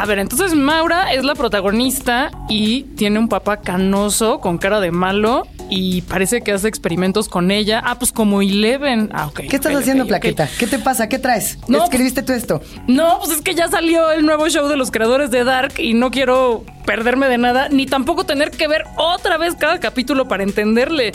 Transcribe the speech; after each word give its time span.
A 0.00 0.06
ver, 0.06 0.18
entonces 0.18 0.54
Maura 0.54 1.12
es 1.12 1.24
la 1.24 1.34
protagonista 1.34 2.30
y 2.48 2.84
tiene 2.96 3.18
un 3.18 3.28
papá 3.28 3.58
canoso 3.58 4.40
con 4.40 4.56
cara 4.56 4.80
de 4.80 4.90
malo 4.90 5.46
y 5.68 6.00
parece 6.00 6.40
que 6.40 6.52
hace 6.52 6.68
experimentos 6.68 7.28
con 7.28 7.50
ella. 7.50 7.82
Ah, 7.84 7.98
pues 7.98 8.10
como 8.10 8.40
Eleven. 8.40 9.10
Ah, 9.12 9.26
ok. 9.26 9.40
¿Qué 9.50 9.56
estás 9.56 9.74
haciendo, 9.74 10.06
Plaqueta? 10.06 10.48
¿Qué 10.58 10.66
te 10.66 10.78
pasa? 10.78 11.06
¿Qué 11.10 11.18
traes? 11.18 11.58
No, 11.68 11.84
¿Escribiste 11.84 12.22
tú 12.22 12.32
esto? 12.32 12.62
No, 12.86 13.18
pues 13.18 13.32
es 13.32 13.42
que 13.42 13.54
ya 13.54 13.68
salió 13.68 14.10
el 14.10 14.24
nuevo 14.24 14.48
show 14.48 14.68
de 14.68 14.78
los 14.78 14.90
creadores 14.90 15.30
de 15.30 15.44
Dark 15.44 15.74
y 15.78 15.92
no 15.92 16.10
quiero 16.10 16.64
perderme 16.86 17.28
de 17.28 17.36
nada, 17.36 17.68
ni 17.68 17.84
tampoco 17.84 18.24
tener 18.24 18.50
que 18.52 18.68
ver 18.68 18.84
otra 18.96 19.36
vez 19.36 19.54
cada 19.54 19.80
capítulo 19.80 20.28
para 20.28 20.44
entenderle. 20.44 21.12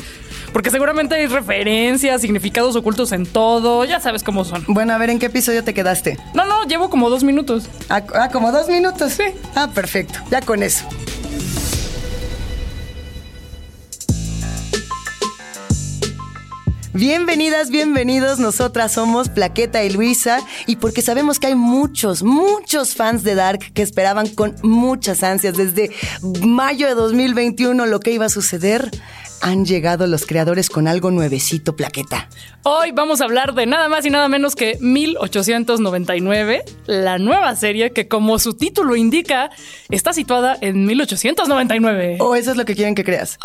Porque 0.56 0.72
seguramente 0.72 1.16
hay 1.16 1.28
referencias, 1.28 2.22
significados 2.22 2.78
ocultos 2.78 3.12
en 3.12 3.26
todo, 3.26 3.84
ya 3.84 4.00
sabes 4.00 4.24
cómo 4.24 4.46
son. 4.46 4.64
Bueno, 4.70 4.94
a 4.94 4.98
ver, 4.98 5.10
¿en 5.10 5.20
qué 5.20 5.26
episodio 5.26 5.66
te 5.66 5.74
quedaste? 5.74 6.18
No, 6.34 6.46
no, 6.46 6.64
llevo 6.64 6.90
como 6.90 7.10
dos 7.10 7.26
minutos. 7.26 7.68
Ah, 7.90 8.02
ah, 8.14 8.30
como 8.32 8.54
dos 8.54 8.70
minutos. 8.70 9.12
Sí. 9.12 9.24
Ah, 9.54 9.70
perfecto. 9.76 10.18
Ya 10.32 10.40
con 10.40 10.64
eso. 10.64 10.86
Bienvenidas, 16.94 17.70
bienvenidos. 17.72 18.40
Nosotras 18.40 18.94
somos 18.94 19.28
Plaqueta 19.28 19.84
y 19.84 19.90
Luisa. 19.90 20.40
Y 20.66 20.78
porque 20.78 21.02
sabemos 21.02 21.42
que 21.42 21.48
hay 21.48 21.56
muchos, 21.56 22.24
muchos 22.24 22.96
fans 22.96 23.26
de 23.26 23.36
Dark 23.36 23.74
que 23.74 23.82
esperaban 23.82 24.28
con 24.28 24.56
muchas 24.64 25.22
ansias 25.22 25.58
desde 25.58 25.92
mayo 26.42 26.88
de 26.88 26.96
2021 26.96 27.86
lo 27.86 28.00
que 28.00 28.12
iba 28.12 28.28
a 28.28 28.30
suceder, 28.30 28.90
han 29.46 29.64
llegado 29.64 30.08
los 30.08 30.26
creadores 30.26 30.72
con 30.72 30.88
algo 30.88 31.12
nuevecito, 31.12 31.76
Plaqueta. 31.76 32.30
Hoy 32.64 32.92
vamos 32.92 33.22
a 33.22 33.26
hablar 33.26 33.54
de 33.54 33.68
nada 33.68 33.88
más 33.90 34.04
y 34.04 34.10
nada 34.10 34.28
menos 34.28 34.56
que 34.56 34.76
1899, 34.82 36.66
la 36.88 37.20
nueva 37.20 37.56
serie 37.56 37.92
que 37.92 38.08
como 38.08 38.40
su 38.40 38.56
título 38.56 38.96
indica, 38.96 39.52
está 39.92 40.14
situada 40.14 40.58
en 40.62 40.88
1899. 40.88 42.18
O 42.22 42.34
eso 42.34 42.50
es 42.50 42.58
lo 42.58 42.66
que 42.66 42.74
quieren 42.74 42.96
que 42.96 43.04
creas. 43.04 43.38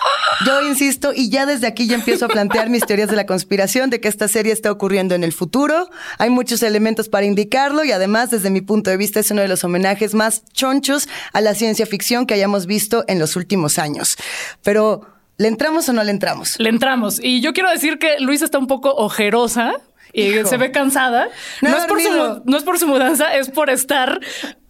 Yo 0.47 0.67
insisto 0.67 1.13
y 1.15 1.29
ya 1.29 1.45
desde 1.45 1.67
aquí 1.67 1.87
ya 1.87 1.97
empiezo 1.97 2.25
a 2.25 2.29
plantear 2.29 2.71
mis 2.71 2.87
teorías 2.87 3.11
de 3.11 3.17
la 3.17 3.27
conspiración 3.27 3.91
de 3.91 4.01
que 4.01 4.09
esta 4.09 4.27
serie 4.27 4.55
está 4.55 4.73
ocurriendo 4.73 5.15
en 5.15 5.23
el 5.23 5.35
futuro. 5.35 5.91
Hay 6.17 6.31
muchos 6.31 6.63
elementos 6.63 7.11
para 7.11 7.27
indicarlo 7.27 7.85
y 7.85 7.93
además 7.93 8.31
desde 8.31 8.49
mi 8.49 8.63
punto 8.63 8.89
de 8.89 8.97
vista 8.97 9.21
es 9.21 9.31
uno 9.33 9.43
de 9.43 9.49
los 9.49 9.65
homenajes 9.65 10.15
más 10.15 10.45
chonchos 10.55 11.11
a 11.35 11.43
la 11.43 11.55
ciencia 11.55 11.85
ficción 11.85 12.25
que 12.25 12.33
hayamos 12.33 12.65
visto 12.65 13.05
en 13.07 13.19
los 13.19 13.37
últimos 13.37 13.79
años. 13.79 14.17
Pero, 14.63 15.20
¿le 15.41 15.49
entramos 15.49 15.89
o 15.89 15.93
no 15.95 16.05
le 16.05 16.11
entramos? 16.11 16.57
Le 16.59 16.69
entramos. 16.69 17.19
Y 17.23 17.41
yo 17.41 17.53
quiero 17.55 17.71
decir 17.71 17.99
que 17.99 18.21
Luisa 18.21 18.45
está 18.45 18.59
un 18.59 18.67
poco 18.67 18.91
ojerosa. 18.95 19.73
Y 20.13 20.23
Hijo. 20.23 20.49
se 20.49 20.57
ve 20.57 20.73
cansada. 20.73 21.29
No 21.63 21.71
No, 21.71 21.77
he 21.77 21.79
es 21.81 21.87
por 21.87 22.01
su, 22.01 22.09
dormido. 22.09 22.35
mu- 22.45 22.51
no 22.51 22.57
es 22.59 22.65
por 22.65 22.79
su 22.81 22.87
mudanza, 22.89 23.33
es 23.37 23.49
por 23.49 23.71
estar 23.71 24.19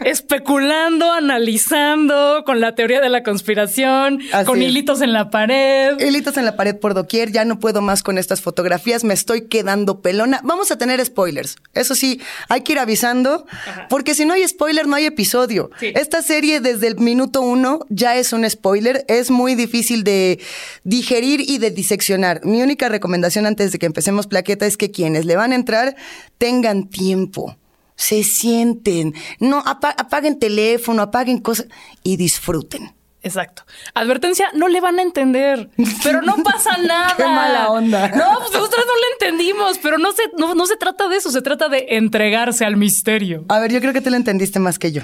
especulando, 0.04 1.12
analizando 1.12 2.42
con 2.44 2.60
la 2.60 2.74
teoría 2.74 3.00
de 3.00 3.08
la 3.08 3.22
conspiración, 3.22 4.20
Así 4.32 4.46
con 4.46 4.62
es. 4.62 4.68
hilitos 4.68 5.00
en 5.02 5.12
la 5.12 5.30
pared. 5.30 5.98
Hilitos 6.00 6.36
en 6.36 6.44
la 6.44 6.56
pared 6.56 6.76
por 6.76 6.94
doquier, 6.94 7.32
ya 7.32 7.44
no 7.44 7.58
puedo 7.58 7.82
más 7.82 8.02
con 8.02 8.18
estas 8.18 8.40
fotografías, 8.40 9.04
me 9.04 9.14
estoy 9.14 9.48
quedando 9.48 10.00
pelona. 10.00 10.40
Vamos 10.44 10.70
a 10.70 10.78
tener 10.78 11.04
spoilers. 11.04 11.56
Eso 11.74 11.94
sí, 11.94 12.20
hay 12.48 12.62
que 12.62 12.72
ir 12.72 12.78
avisando, 12.78 13.46
porque 13.88 14.14
si 14.14 14.24
no 14.24 14.34
hay 14.34 14.46
spoiler, 14.46 14.86
no 14.86 14.96
hay 14.96 15.06
episodio. 15.06 15.70
Sí. 15.78 15.92
Esta 15.94 16.22
serie 16.22 16.60
desde 16.60 16.86
el 16.86 16.96
minuto 16.98 17.40
uno 17.42 17.80
ya 17.88 18.16
es 18.16 18.32
un 18.32 18.48
spoiler, 18.48 19.04
es 19.08 19.30
muy 19.30 19.54
difícil 19.54 20.04
de 20.04 20.40
digerir 20.84 21.40
y 21.40 21.58
de 21.58 21.70
diseccionar. 21.70 22.40
Mi 22.44 22.62
única 22.62 22.88
recomendación 22.88 23.46
antes 23.46 23.72
de 23.72 23.78
que 23.78 23.86
empecemos 23.86 24.26
plaqueta 24.26 24.66
es 24.66 24.76
que 24.76 24.90
quienes 24.90 25.24
le 25.24 25.36
van 25.36 25.52
a 25.52 25.54
entrar 25.54 25.96
tengan 26.38 26.88
tiempo. 26.88 27.56
Se 28.00 28.22
sienten, 28.24 29.12
no 29.40 29.58
apa- 29.66 29.94
apaguen 29.98 30.38
teléfono, 30.38 31.02
apaguen 31.02 31.38
cosas 31.38 31.66
y 32.02 32.16
disfruten. 32.16 32.94
Exacto. 33.22 33.64
Advertencia, 33.92 34.46
no 34.54 34.68
le 34.68 34.80
van 34.80 34.98
a 34.98 35.02
entender, 35.02 35.68
pero 36.02 36.22
no 36.22 36.36
pasa 36.42 36.78
nada. 36.78 37.14
Qué 37.18 37.24
mala 37.24 37.68
onda. 37.70 38.08
No, 38.08 38.38
pues 38.38 38.52
nosotros 38.52 38.86
no 38.86 38.94
le 38.94 39.06
entendimos, 39.28 39.76
pero 39.82 39.98
no 39.98 40.12
se, 40.12 40.22
no, 40.38 40.54
no 40.54 40.64
se 40.64 40.76
trata 40.76 41.08
de 41.08 41.16
eso, 41.18 41.30
se 41.30 41.42
trata 41.42 41.68
de 41.68 41.84
entregarse 41.90 42.64
al 42.64 42.78
misterio. 42.78 43.44
A 43.50 43.58
ver, 43.58 43.70
yo 43.70 43.80
creo 43.80 43.92
que 43.92 44.00
tú 44.00 44.08
lo 44.08 44.16
entendiste 44.16 44.58
más 44.60 44.78
que 44.78 44.92
yo. 44.92 45.02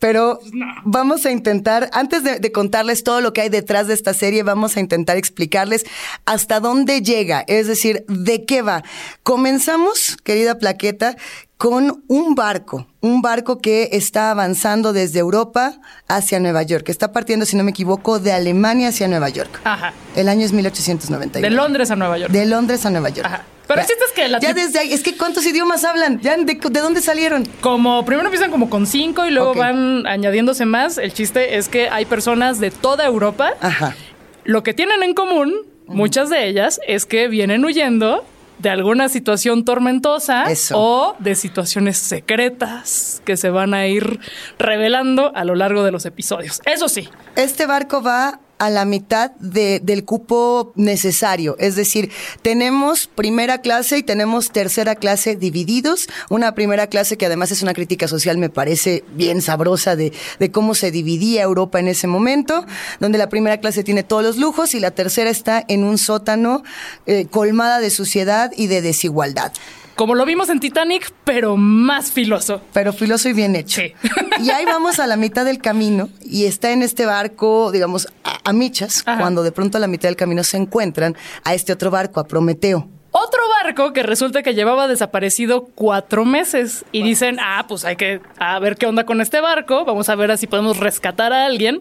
Pero 0.00 0.40
vamos 0.84 1.24
a 1.26 1.30
intentar, 1.30 1.88
antes 1.92 2.24
de, 2.24 2.40
de 2.40 2.50
contarles 2.50 3.04
todo 3.04 3.20
lo 3.20 3.32
que 3.32 3.42
hay 3.42 3.48
detrás 3.50 3.86
de 3.86 3.94
esta 3.94 4.12
serie, 4.14 4.42
vamos 4.42 4.76
a 4.76 4.80
intentar 4.80 5.16
explicarles 5.16 5.86
hasta 6.24 6.58
dónde 6.58 7.02
llega, 7.02 7.44
es 7.46 7.68
decir, 7.68 8.04
de 8.08 8.44
qué 8.44 8.62
va. 8.62 8.82
Comenzamos, 9.22 10.16
querida 10.24 10.58
Plaqueta, 10.58 11.16
con 11.62 12.02
un 12.08 12.34
barco, 12.34 12.88
un 13.00 13.22
barco 13.22 13.60
que 13.60 13.90
está 13.92 14.32
avanzando 14.32 14.92
desde 14.92 15.20
Europa 15.20 15.78
hacia 16.08 16.40
Nueva 16.40 16.64
York, 16.64 16.86
que 16.86 16.90
está 16.90 17.12
partiendo, 17.12 17.46
si 17.46 17.56
no 17.56 17.62
me 17.62 17.70
equivoco, 17.70 18.18
de 18.18 18.32
Alemania 18.32 18.88
hacia 18.88 19.06
Nueva 19.06 19.28
York. 19.28 19.60
Ajá. 19.62 19.92
El 20.16 20.28
año 20.28 20.44
es 20.44 20.52
1891. 20.52 21.40
De 21.40 21.54
Londres 21.54 21.92
a 21.92 21.94
Nueva 21.94 22.18
York. 22.18 22.32
De 22.32 22.46
Londres 22.46 22.84
a 22.84 22.90
Nueva 22.90 23.10
York. 23.10 23.28
Ajá. 23.28 23.44
Pero 23.68 23.80
chiste 23.82 24.04
es 24.04 24.12
que 24.12 24.26
la 24.26 24.40
Ya 24.40 24.54
desde 24.54 24.80
ahí, 24.80 24.92
es 24.92 25.04
que 25.04 25.16
¿cuántos 25.16 25.46
idiomas 25.46 25.84
hablan? 25.84 26.18
¿Ya 26.18 26.36
de, 26.36 26.52
de 26.52 26.80
dónde 26.80 27.00
salieron? 27.00 27.46
Como 27.60 28.04
primero 28.04 28.26
empiezan 28.26 28.50
como 28.50 28.68
con 28.68 28.84
cinco 28.88 29.24
y 29.24 29.30
luego 29.30 29.54
van 29.54 30.04
añadiéndose 30.08 30.66
más. 30.66 30.98
El 30.98 31.12
chiste 31.12 31.58
es 31.58 31.68
que 31.68 31.88
hay 31.88 32.06
personas 32.06 32.58
de 32.58 32.72
toda 32.72 33.06
Europa. 33.06 33.52
Ajá. 33.60 33.94
Lo 34.42 34.64
que 34.64 34.74
tienen 34.74 35.04
en 35.04 35.14
común, 35.14 35.54
muchas 35.86 36.28
de 36.28 36.48
ellas, 36.48 36.80
es 36.88 37.06
que 37.06 37.28
vienen 37.28 37.64
huyendo 37.64 38.24
de 38.62 38.70
alguna 38.70 39.08
situación 39.08 39.64
tormentosa 39.64 40.44
Eso. 40.44 40.74
o 40.78 41.16
de 41.18 41.34
situaciones 41.34 41.98
secretas 41.98 43.20
que 43.24 43.36
se 43.36 43.50
van 43.50 43.74
a 43.74 43.86
ir 43.88 44.20
revelando 44.58 45.32
a 45.34 45.44
lo 45.44 45.54
largo 45.56 45.82
de 45.82 45.90
los 45.90 46.06
episodios. 46.06 46.60
Eso 46.64 46.88
sí, 46.88 47.08
Este 47.34 47.66
barco 47.66 48.02
va 48.02 48.40
a 48.62 48.70
la 48.70 48.84
mitad 48.84 49.32
de- 49.40 49.80
del 49.82 50.04
cupo 50.04 50.72
necesario. 50.76 51.56
Es 51.58 51.74
decir, 51.74 52.12
tenemos 52.42 53.08
primera 53.08 53.58
clase 53.60 53.98
y 53.98 54.02
tenemos 54.04 54.52
tercera 54.52 54.94
clase 54.94 55.34
divididos. 55.34 56.06
Una 56.30 56.54
primera 56.54 56.86
clase 56.86 57.16
que 57.16 57.26
además 57.26 57.50
es 57.50 57.62
una 57.62 57.74
crítica 57.74 58.06
social, 58.06 58.38
me 58.38 58.50
parece 58.50 59.02
bien 59.16 59.42
sabrosa 59.42 59.96
de, 59.96 60.12
de 60.38 60.50
cómo 60.52 60.76
se 60.76 60.92
dividía 60.92 61.42
Europa 61.42 61.80
en 61.80 61.88
ese 61.88 62.06
momento, 62.06 62.64
donde 63.00 63.18
la 63.18 63.28
primera 63.28 63.58
clase 63.58 63.82
tiene 63.82 64.04
todos 64.04 64.22
los 64.22 64.36
lujos 64.36 64.76
y 64.76 64.80
la 64.80 64.92
tercera 64.92 65.28
está 65.30 65.64
en 65.66 65.82
un 65.82 65.98
sótano 65.98 66.62
eh, 67.06 67.26
colmada 67.28 67.80
de 67.80 67.90
suciedad 67.90 68.52
y 68.56 68.68
de 68.68 68.80
desigualdad. 68.80 69.52
Como 69.94 70.14
lo 70.14 70.24
vimos 70.24 70.48
en 70.48 70.60
Titanic, 70.60 71.12
pero 71.24 71.56
más 71.56 72.10
filoso. 72.10 72.60
Pero 72.72 72.92
filoso 72.92 73.28
y 73.28 73.32
bien 73.32 73.56
hecho. 73.56 73.80
Sí. 73.80 73.92
Y 74.40 74.50
ahí 74.50 74.64
vamos 74.64 74.98
a 74.98 75.06
la 75.06 75.16
mitad 75.16 75.44
del 75.44 75.58
camino 75.58 76.08
y 76.22 76.46
está 76.46 76.70
en 76.72 76.82
este 76.82 77.06
barco, 77.06 77.70
digamos, 77.72 78.08
a, 78.24 78.38
a 78.44 78.52
michas, 78.52 79.02
Ajá. 79.06 79.20
cuando 79.20 79.42
de 79.42 79.52
pronto 79.52 79.78
a 79.78 79.80
la 79.80 79.86
mitad 79.86 80.08
del 80.08 80.16
camino 80.16 80.42
se 80.44 80.56
encuentran 80.56 81.16
a 81.44 81.54
este 81.54 81.72
otro 81.72 81.90
barco, 81.90 82.20
a 82.20 82.26
Prometeo. 82.26 82.88
Otro 83.14 83.40
barco 83.62 83.92
que 83.92 84.02
resulta 84.02 84.42
que 84.42 84.54
llevaba 84.54 84.88
desaparecido 84.88 85.66
cuatro 85.74 86.24
meses 86.24 86.86
y 86.92 87.02
dicen, 87.02 87.36
ah, 87.40 87.66
pues 87.68 87.84
hay 87.84 87.96
que 87.96 88.22
a 88.38 88.58
ver 88.58 88.76
qué 88.76 88.86
onda 88.86 89.04
con 89.04 89.20
este 89.20 89.40
barco, 89.42 89.84
vamos 89.84 90.08
a 90.08 90.14
ver 90.14 90.36
si 90.38 90.46
podemos 90.46 90.78
rescatar 90.78 91.30
a 91.34 91.44
alguien. 91.44 91.80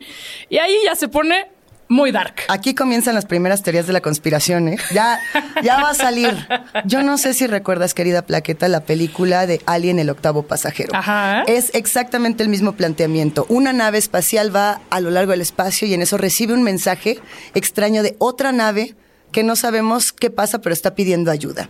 Y 0.49 0.57
ahí 0.57 0.75
ya 0.83 0.95
se 0.95 1.07
pone 1.07 1.47
muy 1.91 2.11
dark. 2.11 2.35
Aquí 2.47 2.73
comienzan 2.73 3.15
las 3.15 3.25
primeras 3.25 3.63
teorías 3.63 3.85
de 3.85 3.93
la 3.93 3.99
conspiración, 3.99 4.69
¿eh? 4.69 4.77
Ya, 4.93 5.19
ya 5.61 5.81
va 5.81 5.89
a 5.89 5.93
salir. 5.93 6.47
Yo 6.85 7.03
no 7.03 7.17
sé 7.17 7.33
si 7.33 7.47
recuerdas, 7.47 7.93
querida 7.93 8.21
Plaqueta, 8.21 8.69
la 8.69 8.79
película 8.79 9.45
de 9.45 9.61
Alien, 9.65 9.99
el 9.99 10.09
octavo 10.09 10.43
pasajero. 10.43 10.95
Ajá. 10.95 11.43
Es 11.43 11.69
exactamente 11.73 12.43
el 12.43 12.49
mismo 12.49 12.71
planteamiento. 12.73 13.45
Una 13.49 13.73
nave 13.73 13.97
espacial 13.97 14.55
va 14.55 14.79
a 14.89 15.01
lo 15.01 15.11
largo 15.11 15.31
del 15.31 15.41
espacio 15.41 15.85
y 15.85 15.93
en 15.93 16.01
eso 16.01 16.17
recibe 16.17 16.53
un 16.53 16.63
mensaje 16.63 17.19
extraño 17.55 18.03
de 18.03 18.15
otra 18.19 18.53
nave 18.53 18.95
que 19.33 19.43
no 19.43 19.55
sabemos 19.57 20.13
qué 20.13 20.29
pasa, 20.29 20.61
pero 20.61 20.73
está 20.73 20.95
pidiendo 20.95 21.29
ayuda. 21.29 21.69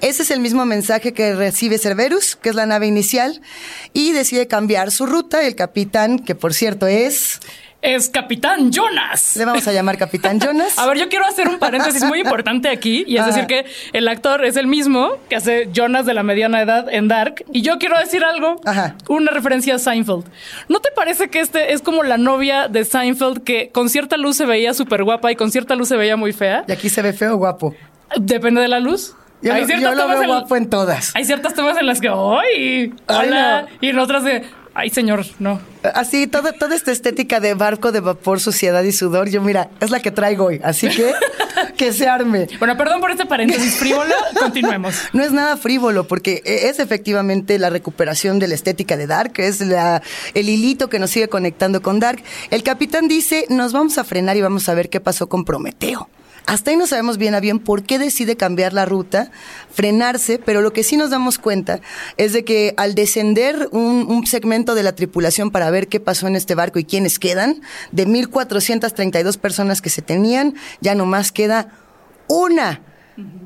Ese 0.00 0.22
es 0.22 0.30
el 0.30 0.40
mismo 0.40 0.64
mensaje 0.64 1.12
que 1.12 1.34
recibe 1.34 1.78
Cerberus, 1.78 2.36
que 2.36 2.50
es 2.50 2.54
la 2.54 2.66
nave 2.66 2.86
inicial, 2.86 3.40
y 3.92 4.12
decide 4.12 4.46
cambiar 4.46 4.90
su 4.90 5.06
ruta. 5.06 5.46
El 5.46 5.54
capitán, 5.54 6.18
que 6.18 6.34
por 6.34 6.54
cierto 6.54 6.86
es... 6.86 7.40
Es 7.80 8.08
Capitán 8.08 8.72
Jonas. 8.72 9.36
Le 9.36 9.44
vamos 9.44 9.66
a 9.68 9.72
llamar 9.72 9.96
Capitán 9.96 10.40
Jonas. 10.44 10.76
A 10.78 10.86
ver, 10.86 10.98
yo 10.98 11.08
quiero 11.08 11.24
hacer 11.26 11.46
un 11.48 11.58
paréntesis 11.60 12.02
muy 12.02 12.20
importante 12.20 12.68
aquí, 12.68 13.04
y 13.06 13.14
es 13.16 13.20
Ajá. 13.20 13.28
decir 13.30 13.46
que 13.46 13.66
el 13.92 14.08
actor 14.08 14.44
es 14.44 14.56
el 14.56 14.66
mismo 14.66 15.12
que 15.28 15.36
hace 15.36 15.68
Jonas 15.72 16.04
de 16.04 16.12
la 16.12 16.24
mediana 16.24 16.60
edad 16.60 16.92
en 16.92 17.06
Dark, 17.06 17.44
y 17.52 17.62
yo 17.62 17.78
quiero 17.78 17.96
decir 17.98 18.24
algo, 18.24 18.60
Ajá. 18.64 18.96
una 19.08 19.30
referencia 19.30 19.76
a 19.76 19.78
Seinfeld. 19.78 20.24
¿No 20.68 20.80
te 20.80 20.90
parece 20.90 21.28
que 21.30 21.38
este 21.38 21.72
es 21.72 21.80
como 21.80 22.02
la 22.02 22.18
novia 22.18 22.66
de 22.66 22.84
Seinfeld 22.84 23.44
que 23.44 23.70
con 23.70 23.88
cierta 23.88 24.16
luz 24.16 24.36
se 24.36 24.44
veía 24.44 24.74
súper 24.74 25.04
guapa 25.04 25.30
y 25.30 25.36
con 25.36 25.52
cierta 25.52 25.76
luz 25.76 25.86
se 25.88 25.96
veía 25.96 26.16
muy 26.16 26.32
fea? 26.32 26.64
Y 26.66 26.72
aquí 26.72 26.88
se 26.88 27.00
ve 27.00 27.12
feo 27.12 27.34
o 27.34 27.36
guapo. 27.36 27.76
Depende 28.16 28.60
de 28.60 28.68
la 28.68 28.80
luz. 28.80 29.14
Yo, 29.42 29.54
lo- 29.54 29.66
yo 29.66 29.76
lo 29.94 30.02
tomas 30.02 30.08
veo 30.08 30.22
en- 30.22 30.28
guapo 30.28 30.56
en 30.56 30.68
todas. 30.70 31.14
Hay 31.14 31.24
ciertas 31.24 31.54
tomas 31.54 31.76
en 31.78 31.86
las 31.86 32.00
que, 32.00 32.08
¡ay! 32.08 32.92
Ay, 33.06 33.28
¡Hola! 33.28 33.62
no. 33.62 33.68
Y 33.80 33.88
en 33.90 33.98
otras 33.98 34.24
de, 34.24 34.44
Ay, 34.74 34.90
señor, 34.90 35.26
no. 35.40 35.60
Así, 35.94 36.28
toda, 36.28 36.52
toda 36.52 36.76
esta 36.76 36.92
estética 36.92 37.40
de 37.40 37.54
barco 37.54 37.90
de 37.90 37.98
vapor, 37.98 38.38
suciedad 38.38 38.84
y 38.84 38.92
sudor, 38.92 39.28
yo 39.28 39.42
mira, 39.42 39.70
es 39.80 39.90
la 39.90 39.98
que 39.98 40.12
traigo 40.12 40.44
hoy. 40.44 40.60
Así 40.62 40.88
que 40.88 41.12
que 41.76 41.92
se 41.92 42.06
arme. 42.08 42.46
Bueno, 42.60 42.76
perdón 42.76 43.00
por 43.00 43.10
este 43.10 43.26
paréntesis 43.26 43.74
frívolo, 43.74 44.14
continuemos. 44.38 44.94
No 45.12 45.24
es 45.24 45.32
nada 45.32 45.56
frívolo, 45.56 46.06
porque 46.06 46.42
es 46.44 46.78
efectivamente 46.78 47.58
la 47.58 47.70
recuperación 47.70 48.38
de 48.38 48.46
la 48.46 48.54
estética 48.54 48.96
de 48.96 49.08
Dark, 49.08 49.32
es 49.38 49.60
la, 49.60 50.00
el 50.34 50.48
hilito 50.48 50.88
que 50.88 51.00
nos 51.00 51.10
sigue 51.10 51.28
conectando 51.28 51.82
con 51.82 51.98
Dark. 51.98 52.22
El 52.50 52.62
capitán 52.62 53.08
dice, 53.08 53.46
nos 53.48 53.72
vamos 53.72 53.98
a 53.98 54.04
frenar 54.04 54.36
y 54.36 54.42
vamos 54.42 54.68
a 54.68 54.74
ver 54.74 54.90
qué 54.90 55.00
pasó 55.00 55.28
con 55.28 55.44
Prometeo. 55.44 56.08
Hasta 56.48 56.70
ahí 56.70 56.78
no 56.78 56.86
sabemos 56.86 57.18
bien 57.18 57.34
a 57.34 57.40
bien 57.40 57.58
por 57.58 57.82
qué 57.82 57.98
decide 57.98 58.34
cambiar 58.34 58.72
la 58.72 58.86
ruta, 58.86 59.30
frenarse, 59.70 60.40
pero 60.42 60.62
lo 60.62 60.72
que 60.72 60.82
sí 60.82 60.96
nos 60.96 61.10
damos 61.10 61.38
cuenta 61.38 61.82
es 62.16 62.32
de 62.32 62.42
que 62.42 62.72
al 62.78 62.94
descender 62.94 63.68
un, 63.70 64.26
segmento 64.26 64.74
de 64.74 64.82
la 64.82 64.94
tripulación 64.94 65.50
para 65.50 65.70
ver 65.70 65.88
qué 65.88 66.00
pasó 66.00 66.26
en 66.26 66.36
este 66.36 66.54
barco 66.54 66.78
y 66.78 66.84
quiénes 66.84 67.18
quedan, 67.18 67.60
de 67.92 68.06
1.432 68.06 69.36
personas 69.36 69.82
que 69.82 69.90
se 69.90 70.00
tenían, 70.00 70.54
ya 70.80 70.94
nomás 70.94 71.32
queda 71.32 71.68
una. 72.28 72.80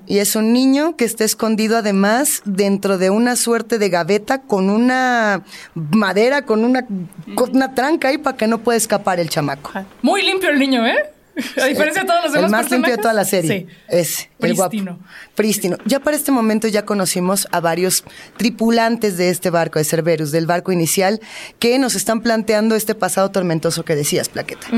Y 0.07 0.19
es 0.19 0.37
un 0.37 0.53
niño 0.53 0.97
que 0.97 1.05
está 1.05 1.25
escondido 1.25 1.79
además 1.79 2.41
dentro 2.45 2.99
de 2.99 3.11
una 3.11 3.35
suerte 3.35 3.81
de 3.81 3.89
gaveta 3.89 4.43
con 4.43 4.71
una 4.71 5.43
madera, 5.75 6.43
con 6.43 6.65
una, 6.65 6.87
con 7.35 7.57
una 7.57 7.75
tranca 7.75 8.09
ahí 8.09 8.19
para 8.19 8.37
que 8.37 8.47
no 8.47 8.59
pueda 8.59 8.77
escapar 8.77 9.19
el 9.19 9.29
chamaco. 9.29 9.73
Muy 10.03 10.23
limpio 10.23 10.51
el 10.51 10.61
niño, 10.61 10.87
¿eh? 10.87 11.11
A 11.63 11.67
diferencia 11.67 12.03
de 12.03 12.09
todos 12.09 12.25
los 12.25 12.33
demás 12.33 12.45
El 12.45 12.51
más 12.51 12.71
limpio 12.71 12.97
de 12.97 13.03
toda 13.03 13.15
la 13.15 13.25
serie. 13.25 13.67
Sí. 13.69 13.77
Es 13.89 14.29
Prístino. 14.39 14.67
el 14.69 14.83
guapo. 14.85 14.99
Prístino. 15.35 15.77
Ya 15.87 16.01
para 16.01 16.17
este 16.17 16.31
momento 16.33 16.69
ya 16.69 16.85
conocimos 16.85 17.49
a 17.53 17.61
varios 17.61 18.05
tripulantes 18.37 19.17
de 19.17 19.31
este 19.31 19.51
barco 19.51 19.79
de 19.79 19.85
Cerberus, 19.85 20.31
del 20.31 20.47
barco 20.47 20.73
inicial, 20.73 21.21
que 21.59 21.79
nos 21.79 21.95
están 21.95 22.21
planteando 22.21 22.75
este 22.75 22.95
pasado 22.95 23.31
tormentoso 23.31 23.85
que 23.85 23.95
decías, 23.95 24.29
Plaqueta. 24.29 24.69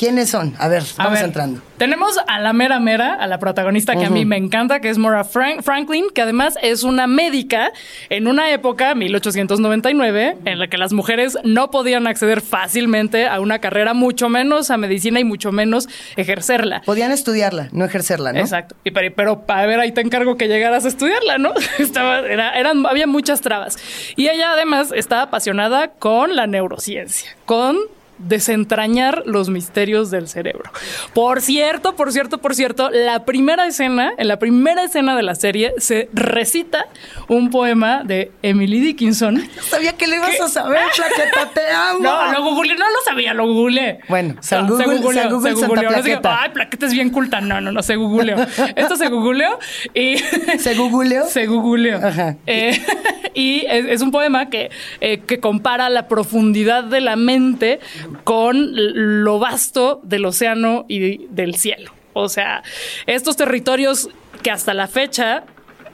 ¿Quiénes 0.00 0.30
son? 0.30 0.54
A 0.58 0.66
ver, 0.68 0.82
A 0.96 1.02
vamos 1.04 1.18
ver, 1.18 1.24
entrando. 1.26 1.60
Tenemos 1.76 2.18
a 2.26 2.40
la 2.40 2.54
mera 2.54 2.80
mera, 2.80 3.12
a 3.16 3.26
la 3.26 3.38
protagonista 3.38 3.96
que 3.96 4.06
a 4.06 4.08
mí 4.10 4.24
me 4.24 4.38
encanta, 4.38 4.80
que 4.80 4.88
es 4.88 4.96
Frank- 5.30 5.60
Franklin, 5.62 6.06
que 6.14 6.22
además 6.22 6.54
es 6.62 6.84
una 6.84 7.06
médica 7.06 7.70
en 8.08 8.26
una 8.26 8.50
época, 8.50 8.94
1899, 8.94 10.38
en 10.46 10.58
la 10.58 10.68
que 10.68 10.78
las 10.78 10.94
mujeres 10.94 11.36
no 11.44 11.70
podían 11.70 12.06
acceder 12.06 12.40
fácilmente 12.40 13.26
a 13.26 13.40
una 13.40 13.58
carrera, 13.58 13.92
mucho 13.92 14.30
menos 14.30 14.70
a 14.70 14.78
medicina 14.78 15.20
y 15.20 15.24
mucho 15.24 15.52
menos 15.52 15.86
ejercerla. 16.16 16.80
Podían 16.86 17.12
estudiarla, 17.12 17.68
no 17.72 17.84
ejercerla, 17.84 18.32
¿no? 18.32 18.40
Exacto. 18.40 18.76
Y 18.84 18.92
pero, 18.92 19.14
pero 19.14 19.44
a 19.48 19.66
ver, 19.66 19.80
ahí 19.80 19.92
te 19.92 20.00
encargo 20.00 20.38
que 20.38 20.48
llegaras 20.48 20.86
a 20.86 20.88
estudiarla, 20.88 21.36
¿no? 21.36 21.52
Estaba, 21.78 22.20
era- 22.20 22.58
eran, 22.58 22.86
había 22.86 23.06
muchas 23.06 23.42
trabas. 23.42 23.76
Y 24.16 24.28
ella 24.28 24.52
además 24.52 24.92
estaba 24.96 25.22
apasionada 25.24 25.88
con 25.88 26.36
la 26.36 26.46
neurociencia, 26.46 27.36
con 27.44 27.76
desentrañar 28.20 29.22
los 29.26 29.48
misterios 29.50 30.10
del 30.10 30.28
cerebro. 30.28 30.70
Por 31.14 31.40
cierto, 31.40 31.96
por 31.96 32.12
cierto, 32.12 32.38
por 32.38 32.54
cierto, 32.54 32.90
la 32.90 33.24
primera 33.24 33.66
escena, 33.66 34.12
en 34.18 34.28
la 34.28 34.38
primera 34.38 34.84
escena 34.84 35.16
de 35.16 35.22
la 35.22 35.34
serie, 35.34 35.72
se 35.78 36.08
recita 36.12 36.86
un 37.28 37.50
poema 37.50 38.02
de 38.04 38.30
Emily 38.42 38.80
Dickinson. 38.80 39.42
Sabía 39.62 39.94
que 39.96 40.06
lo 40.06 40.16
ibas 40.16 40.40
a 40.40 40.48
saber, 40.48 40.80
Plaqueta, 40.96 41.50
te 41.54 41.66
amo. 41.70 42.00
No, 42.00 42.32
lo 42.32 42.42
googleé, 42.44 42.76
no 42.76 42.84
lo 42.86 43.00
sabía, 43.04 43.34
lo 43.34 43.46
googleé. 43.46 44.00
Bueno, 44.08 44.36
San 44.40 44.66
No, 44.66 44.72
Google- 44.74 44.98
googleó, 44.98 45.22
San 45.22 45.32
Google 45.32 45.54
se 45.54 45.60
Santa. 45.60 45.82
No 45.82 45.88
Plaqueta. 45.88 46.42
Ay, 46.42 46.50
plaqueta 46.50 46.86
es 46.86 46.92
bien 46.92 47.10
culta. 47.10 47.40
No, 47.40 47.60
no, 47.60 47.72
no, 47.72 47.82
se 47.82 47.96
googleó. 47.96 48.36
Esto 48.76 48.96
se 48.96 49.08
googleó 49.08 49.58
y... 49.94 50.16
¿Se 50.58 50.74
googleó? 50.74 51.26
Se 51.26 51.46
googleó. 51.46 51.96
Ajá. 52.04 52.36
Eh, 52.46 52.80
y 53.34 53.64
es, 53.66 53.86
es 53.86 54.02
un 54.02 54.10
poema 54.10 54.50
que, 54.50 54.70
eh, 55.00 55.20
que 55.20 55.40
compara 55.40 55.88
la 55.88 56.08
profundidad 56.08 56.84
de 56.84 57.00
la 57.00 57.16
mente 57.16 57.80
con 58.24 58.70
lo 58.74 59.38
vasto 59.38 60.00
del 60.02 60.24
océano 60.24 60.84
y 60.88 61.26
del 61.28 61.54
cielo. 61.54 61.92
O 62.12 62.28
sea, 62.28 62.62
estos 63.06 63.36
territorios 63.36 64.08
que 64.42 64.50
hasta 64.50 64.74
la 64.74 64.88
fecha 64.88 65.44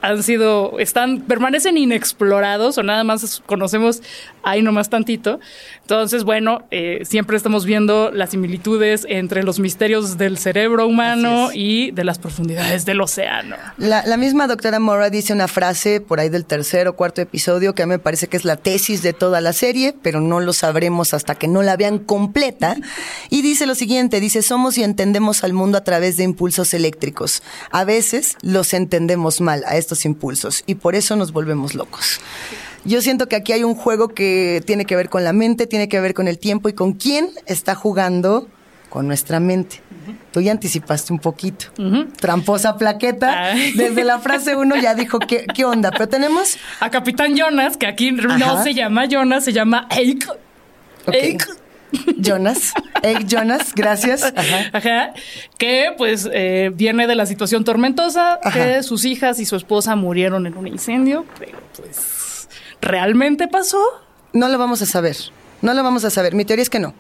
han 0.03 0.23
sido, 0.23 0.79
están, 0.79 1.23
permanecen 1.23 1.77
inexplorados 1.77 2.79
o 2.79 2.83
nada 2.83 3.05
más 3.05 3.43
conocemos 3.47 4.03
ahí 4.43 4.63
nomás 4.63 4.91
tantito. 4.91 5.41
Entonces, 5.83 6.25
bueno, 6.25 6.65
eh, 6.71 7.03
siempre 7.05 7.37
estamos 7.37 7.65
viendo 7.65 8.11
las 8.11 8.31
similitudes 8.31 9.07
entre 9.09 9.43
los 9.43 9.59
misterios 9.59 10.19
del 10.19 10.39
cerebro 10.39 10.87
humano 10.87 11.51
y 11.53 11.91
de 11.93 12.05
las 12.05 12.19
profundidades 12.19 12.85
del 12.85 13.01
océano. 13.01 13.57
La, 13.77 14.07
la 14.07 14.17
misma 14.17 14.47
doctora 14.47 14.79
Mora 14.81 15.11
dice 15.11 15.33
una 15.33 15.49
frase 15.49 16.01
por 16.01 16.21
ahí 16.21 16.29
del 16.29 16.45
tercer 16.45 16.89
o 16.89 16.97
cuarto 16.97 17.21
episodio 17.21 17.75
que 17.75 17.83
a 17.83 17.87
mí 17.87 17.91
me 17.91 17.99
parece 17.99 18.29
que 18.29 18.37
es 18.37 18.45
la 18.45 18.57
tesis 18.57 19.03
de 19.03 19.13
toda 19.13 19.41
la 19.41 19.53
serie, 19.53 19.95
pero 20.03 20.21
no 20.21 20.41
lo 20.41 20.53
sabremos 20.53 21.15
hasta 21.15 21.35
que 21.35 21.49
no 21.49 21.63
la 21.63 21.77
vean 21.77 21.99
completa. 21.99 22.77
Y 23.31 23.43
dice 23.43 23.67
lo 23.67 23.75
siguiente, 23.75 24.21
dice, 24.21 24.43
somos 24.43 24.79
y 24.79 24.85
entendemos 24.85 25.45
al 25.45 25.53
mundo 25.53 25.79
a 25.79 25.85
través 25.85 26.17
de 26.17 26.25
impulsos 26.25 26.75
eléctricos. 26.75 27.43
A 27.71 27.85
veces 27.85 28.37
los 28.43 28.75
entendemos 28.75 29.41
mal 29.41 29.65
a 29.67 29.77
estos 29.87 30.05
impulsos 30.05 30.65
y 30.67 30.75
por 30.75 30.95
eso 30.95 31.17
nos 31.17 31.33
volvemos 31.33 31.75
locos. 31.75 32.21
Yo 32.85 33.01
siento 33.01 33.29
que 33.29 33.37
aquí 33.37 33.53
hay 33.53 33.65
un 33.65 33.75
juego 33.75 34.09
que 34.09 34.63
tiene 34.67 34.85
que 34.85 34.97
ver 34.97 35.09
con 35.09 35.25
la 35.25 35.33
mente, 35.33 35.67
tiene 35.67 35.89
que 35.89 36.01
ver 36.01 36.15
con 36.15 36.29
el 36.29 36.39
tiempo 36.39 36.69
y 36.69 36.73
con 36.73 36.93
quién 36.93 37.31
está 37.47 37.75
jugando 37.75 38.49
con 38.91 39.07
nuestra 39.07 39.41
mente. 39.41 39.81
Tú 40.33 40.41
ya 40.41 40.53
anticipaste 40.53 41.13
un 41.13 41.19
poquito. 41.19 41.67
Tramposa 42.21 42.77
plaqueta. 42.77 43.51
Ay. 43.53 43.73
Desde 43.73 44.05
la 44.05 44.21
frase 44.21 44.55
uno 44.55 44.77
ya 44.77 44.95
dijo 44.95 45.19
qué, 45.19 45.47
qué 45.53 45.65
onda. 45.65 45.91
Pero 45.91 46.09
tenemos. 46.09 46.57
A 46.81 46.91
Capitán 46.91 47.37
Jonas, 47.37 47.77
que 47.77 47.87
aquí 47.87 48.13
no 48.13 48.63
se 48.63 48.75
llama 48.75 49.07
Jonas, 49.07 49.45
se 49.45 49.53
llama 49.53 49.89
Eik. 49.91 50.29
ok, 51.07 51.15
Eik. 51.15 51.49
Jonas. 52.19 52.73
Egg 53.03 53.27
Jonas, 53.27 53.73
gracias. 53.75 54.23
Ajá. 54.23 54.71
Ajá. 54.73 55.13
Que 55.59 55.95
pues 55.97 56.29
eh, 56.33 56.71
viene 56.75 57.07
de 57.07 57.15
la 57.15 57.27
situación 57.27 57.65
tormentosa, 57.65 58.39
Ajá. 58.43 58.53
que 58.53 58.83
sus 58.83 59.05
hijas 59.05 59.39
y 59.39 59.45
su 59.47 59.57
esposa 59.57 59.97
murieron 59.97 60.47
en 60.47 60.57
un 60.57 60.67
incendio, 60.67 61.25
pero 61.39 61.59
pues 61.77 62.49
¿realmente 62.81 63.49
pasó? 63.49 63.81
No 64.33 64.49
lo 64.49 64.59
vamos 64.59 64.83
a 64.83 64.87
saber. 64.87 65.17
No 65.63 65.75
lo 65.75 65.83
vamos 65.83 66.05
a 66.05 66.11
saber. 66.11 66.35
Mi 66.35 66.45
teoría 66.45 66.63
es 66.63 66.71
que 66.71 66.79
no. 66.81 66.95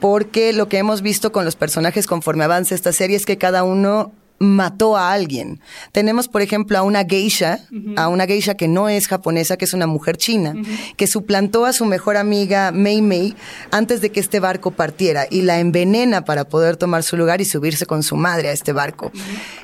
Porque 0.00 0.52
lo 0.52 0.68
que 0.68 0.78
hemos 0.78 1.00
visto 1.02 1.30
con 1.30 1.44
los 1.44 1.54
personajes 1.54 2.06
conforme 2.08 2.42
avanza 2.44 2.74
esta 2.74 2.92
serie 2.92 3.16
es 3.16 3.24
que 3.24 3.38
cada 3.38 3.62
uno 3.62 4.12
mató 4.42 4.96
a 4.96 5.12
alguien. 5.12 5.60
Tenemos, 5.92 6.28
por 6.28 6.42
ejemplo, 6.42 6.76
a 6.76 6.82
una 6.82 7.04
geisha, 7.04 7.60
a 7.96 8.08
una 8.08 8.26
geisha 8.26 8.56
que 8.56 8.68
no 8.68 8.88
es 8.88 9.06
japonesa, 9.06 9.56
que 9.56 9.64
es 9.64 9.72
una 9.72 9.86
mujer 9.86 10.16
china, 10.16 10.54
que 10.96 11.06
suplantó 11.06 11.64
a 11.64 11.72
su 11.72 11.86
mejor 11.86 12.16
amiga 12.16 12.72
Mei 12.72 13.00
Mei 13.00 13.34
antes 13.70 14.00
de 14.00 14.10
que 14.10 14.20
este 14.20 14.40
barco 14.40 14.72
partiera 14.72 15.26
y 15.30 15.42
la 15.42 15.60
envenena 15.60 16.24
para 16.24 16.44
poder 16.44 16.76
tomar 16.76 17.02
su 17.04 17.16
lugar 17.16 17.40
y 17.40 17.44
subirse 17.44 17.86
con 17.86 18.02
su 18.02 18.16
madre 18.16 18.48
a 18.48 18.52
este 18.52 18.72
barco. 18.72 19.12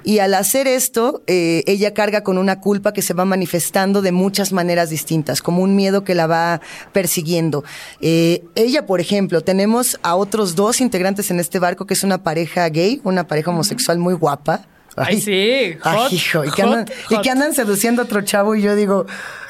Y 0.04 0.20
al 0.20 0.34
hacer 0.34 0.68
esto, 0.68 1.22
eh, 1.26 1.64
ella 1.66 1.92
carga 1.92 2.22
con 2.22 2.38
una 2.38 2.60
culpa 2.60 2.92
que 2.92 3.02
se 3.02 3.14
va 3.14 3.24
manifestando 3.24 4.00
de 4.00 4.12
muchas 4.12 4.52
maneras 4.52 4.90
distintas, 4.90 5.42
como 5.42 5.62
un 5.62 5.74
miedo 5.74 6.04
que 6.04 6.14
la 6.14 6.26
va 6.26 6.60
persiguiendo. 6.92 7.64
Eh, 8.00 8.44
ella, 8.54 8.86
por 8.86 9.00
ejemplo, 9.00 9.40
tenemos 9.40 9.98
a 10.02 10.14
otros 10.14 10.54
dos 10.54 10.80
integrantes 10.80 11.30
en 11.30 11.40
este 11.40 11.58
barco, 11.58 11.86
que 11.86 11.94
es 11.94 12.04
una 12.04 12.22
pareja 12.22 12.68
gay, 12.68 13.00
una 13.02 13.26
pareja 13.26 13.50
homosexual 13.50 13.98
muy 13.98 14.14
guapa. 14.14 14.67
Ay, 15.06 15.20
sí, 15.20 15.76
Ay, 15.82 15.96
hot, 15.96 16.12
hijo, 16.12 16.44
y 16.44 16.50
que, 16.50 16.62
hot, 16.62 16.72
andan, 16.72 16.94
y 17.10 17.14
hot. 17.14 17.22
que 17.22 17.30
andan 17.30 17.54
seduciendo 17.54 18.02
a 18.02 18.04
otro 18.04 18.22
chavo 18.22 18.54
y 18.54 18.62
yo 18.62 18.74
digo, 18.76 19.06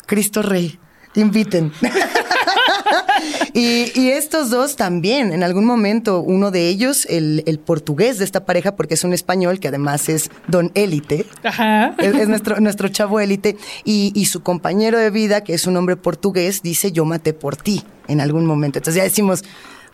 Cristo 0.06 0.42
Rey, 0.42 0.78
inviten. 1.14 1.72
y, 3.54 3.90
y 3.94 4.10
estos 4.10 4.50
dos 4.50 4.76
también, 4.76 5.32
en 5.32 5.42
algún 5.42 5.64
momento, 5.64 6.20
uno 6.20 6.50
de 6.50 6.68
ellos, 6.68 7.06
el, 7.06 7.42
el 7.46 7.58
portugués 7.58 8.18
de 8.18 8.24
esta 8.24 8.44
pareja, 8.44 8.76
porque 8.76 8.94
es 8.94 9.04
un 9.04 9.12
español 9.12 9.60
que 9.60 9.68
además 9.68 10.08
es 10.08 10.30
don 10.46 10.70
élite, 10.74 11.26
Ajá. 11.42 11.94
es, 11.98 12.14
es 12.14 12.28
nuestro, 12.28 12.60
nuestro 12.60 12.88
chavo 12.88 13.20
élite, 13.20 13.56
y, 13.84 14.12
y 14.14 14.26
su 14.26 14.42
compañero 14.42 14.98
de 14.98 15.10
vida, 15.10 15.42
que 15.44 15.54
es 15.54 15.66
un 15.66 15.76
hombre 15.76 15.96
portugués, 15.96 16.62
dice, 16.62 16.92
yo 16.92 17.04
maté 17.04 17.32
por 17.32 17.56
ti 17.56 17.84
en 18.06 18.20
algún 18.20 18.46
momento. 18.46 18.78
Entonces 18.78 18.96
ya 18.96 19.04
decimos, 19.04 19.44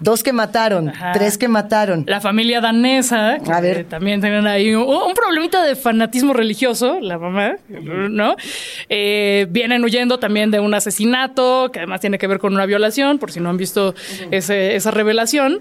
dos 0.01 0.23
que 0.23 0.33
mataron, 0.33 0.89
Ajá. 0.89 1.13
tres 1.13 1.39
que 1.39 1.49
mataron. 1.49 2.05
La 2.07 2.21
familia 2.21 2.61
danesa, 2.61 3.39
que 3.45 3.53
A 3.53 3.61
ver. 3.61 3.85
también 3.85 4.21
tienen 4.21 4.47
ahí 4.47 4.75
un, 4.75 4.83
un 4.85 5.15
problemita 5.15 5.63
de 5.65 5.77
fanatismo 5.77 6.33
religioso, 6.33 6.99
la 7.01 7.19
mamá, 7.19 7.57
¿no? 7.69 8.37
Eh, 8.89 9.47
vienen 9.51 9.85
huyendo 9.85 10.19
también 10.19 10.51
de 10.51 10.61
un 10.61 10.75
asesinato, 10.75 11.71
que 11.73 11.79
además 11.81 12.01
tiene 12.01 12.19
que 12.19 12.27
ver 12.27 12.39
con 12.39 12.53
una 12.55 12.67
violación, 12.67 13.19
por 13.19 13.31
si 13.33 13.41
no 13.41 13.51
han 13.51 13.57
visto 13.57 13.95
ese- 14.31 14.75
esa 14.77 14.91
revelación, 14.91 15.61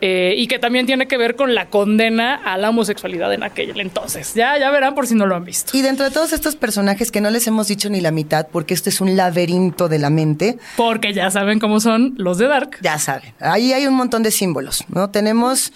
eh, 0.00 0.34
y 0.36 0.46
que 0.46 0.58
también 0.58 0.86
tiene 0.86 1.08
que 1.08 1.16
ver 1.16 1.34
con 1.36 1.54
la 1.54 1.66
condena 1.66 2.34
a 2.34 2.56
la 2.56 2.70
homosexualidad 2.70 3.32
en 3.34 3.42
aquel 3.42 3.78
entonces. 3.80 4.34
Ya, 4.34 4.58
ya 4.58 4.70
verán 4.70 4.94
por 4.94 5.06
si 5.06 5.14
no 5.14 5.26
lo 5.26 5.34
han 5.36 5.44
visto. 5.44 5.76
Y 5.76 5.82
dentro 5.82 6.04
de 6.04 6.10
todos 6.10 6.32
estos 6.32 6.56
personajes 6.56 7.10
que 7.10 7.20
no 7.20 7.30
les 7.30 7.46
hemos 7.46 7.68
dicho 7.68 7.90
ni 7.90 8.00
la 8.00 8.10
mitad, 8.10 8.46
porque 8.50 8.74
este 8.74 8.90
es 8.90 9.00
un 9.00 9.16
laberinto 9.16 9.88
de 9.88 9.98
la 9.98 10.10
mente, 10.10 10.58
Porque 10.76 11.12
ya 11.12 11.30
saben 11.30 11.58
cómo 11.58 11.80
son 11.80 12.14
los 12.16 12.38
de 12.38 12.46
Dark. 12.48 12.78
ya 12.80 12.98
saben, 12.98 13.32
ahí 13.40 13.72
hay 13.72 13.86
un 13.86 13.94
montón 13.94 14.22
de 14.22 14.30
símbolos, 14.30 14.84
¿no? 14.88 15.10
Tenemos 15.10 15.72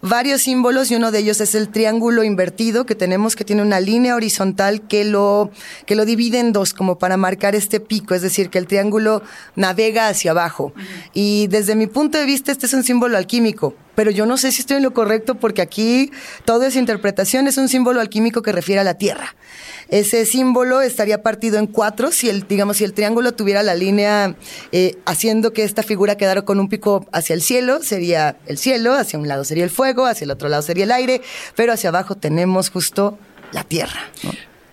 varios 0.00 0.42
símbolos 0.42 0.90
y 0.90 0.96
uno 0.96 1.10
de 1.10 1.20
ellos 1.20 1.40
es 1.40 1.54
el 1.54 1.68
triángulo 1.68 2.24
invertido 2.24 2.86
que 2.86 2.94
tenemos 2.94 3.36
que 3.36 3.44
tiene 3.44 3.62
una 3.62 3.80
línea 3.80 4.14
horizontal 4.14 4.86
que 4.86 5.04
lo, 5.04 5.50
que 5.86 5.94
lo 5.94 6.04
divide 6.04 6.38
en 6.38 6.52
dos 6.52 6.74
como 6.74 6.98
para 6.98 7.16
marcar 7.16 7.54
este 7.54 7.80
pico, 7.80 8.14
es 8.14 8.22
decir, 8.22 8.50
que 8.50 8.58
el 8.58 8.66
triángulo 8.66 9.22
navega 9.56 10.08
hacia 10.08 10.32
abajo. 10.32 10.72
Y 11.12 11.46
desde 11.48 11.74
mi 11.74 11.86
punto 11.86 12.18
de 12.18 12.24
vista 12.24 12.52
este 12.52 12.66
es 12.66 12.74
un 12.74 12.84
símbolo 12.84 13.16
alquímico, 13.16 13.74
pero 13.94 14.10
yo 14.10 14.26
no 14.26 14.36
sé 14.36 14.52
si 14.52 14.60
estoy 14.60 14.78
en 14.78 14.82
lo 14.82 14.94
correcto 14.94 15.36
porque 15.36 15.62
aquí 15.62 16.10
todo 16.44 16.64
es 16.64 16.76
interpretación, 16.76 17.46
es 17.46 17.56
un 17.56 17.68
símbolo 17.68 18.00
alquímico 18.00 18.42
que 18.42 18.52
refiere 18.52 18.80
a 18.80 18.84
la 18.84 18.94
Tierra. 18.94 19.34
Ese 19.88 20.26
símbolo 20.26 20.80
estaría 20.80 21.22
partido 21.22 21.58
en 21.58 21.66
cuatro 21.66 22.12
si 22.12 22.28
el, 22.28 22.46
digamos, 22.46 22.78
si 22.78 22.84
el 22.84 22.92
triángulo 22.92 23.32
tuviera 23.32 23.62
la 23.62 23.74
línea 23.74 24.34
eh, 24.72 24.96
haciendo 25.06 25.52
que 25.52 25.64
esta 25.64 25.82
figura 25.82 26.16
quedara 26.16 26.42
con 26.42 26.60
un 26.60 26.68
pico 26.68 27.06
hacia 27.12 27.34
el 27.34 27.42
cielo, 27.42 27.82
sería 27.82 28.36
el 28.46 28.58
cielo, 28.58 28.94
hacia 28.94 29.18
un 29.18 29.28
lado 29.28 29.44
sería 29.44 29.64
el 29.64 29.70
fuego, 29.70 30.06
hacia 30.06 30.24
el 30.24 30.30
otro 30.30 30.48
lado 30.48 30.62
sería 30.62 30.84
el 30.84 30.92
aire, 30.92 31.22
pero 31.56 31.72
hacia 31.72 31.90
abajo 31.90 32.16
tenemos 32.16 32.70
justo 32.70 33.18
la 33.52 33.64
tierra. 33.64 34.00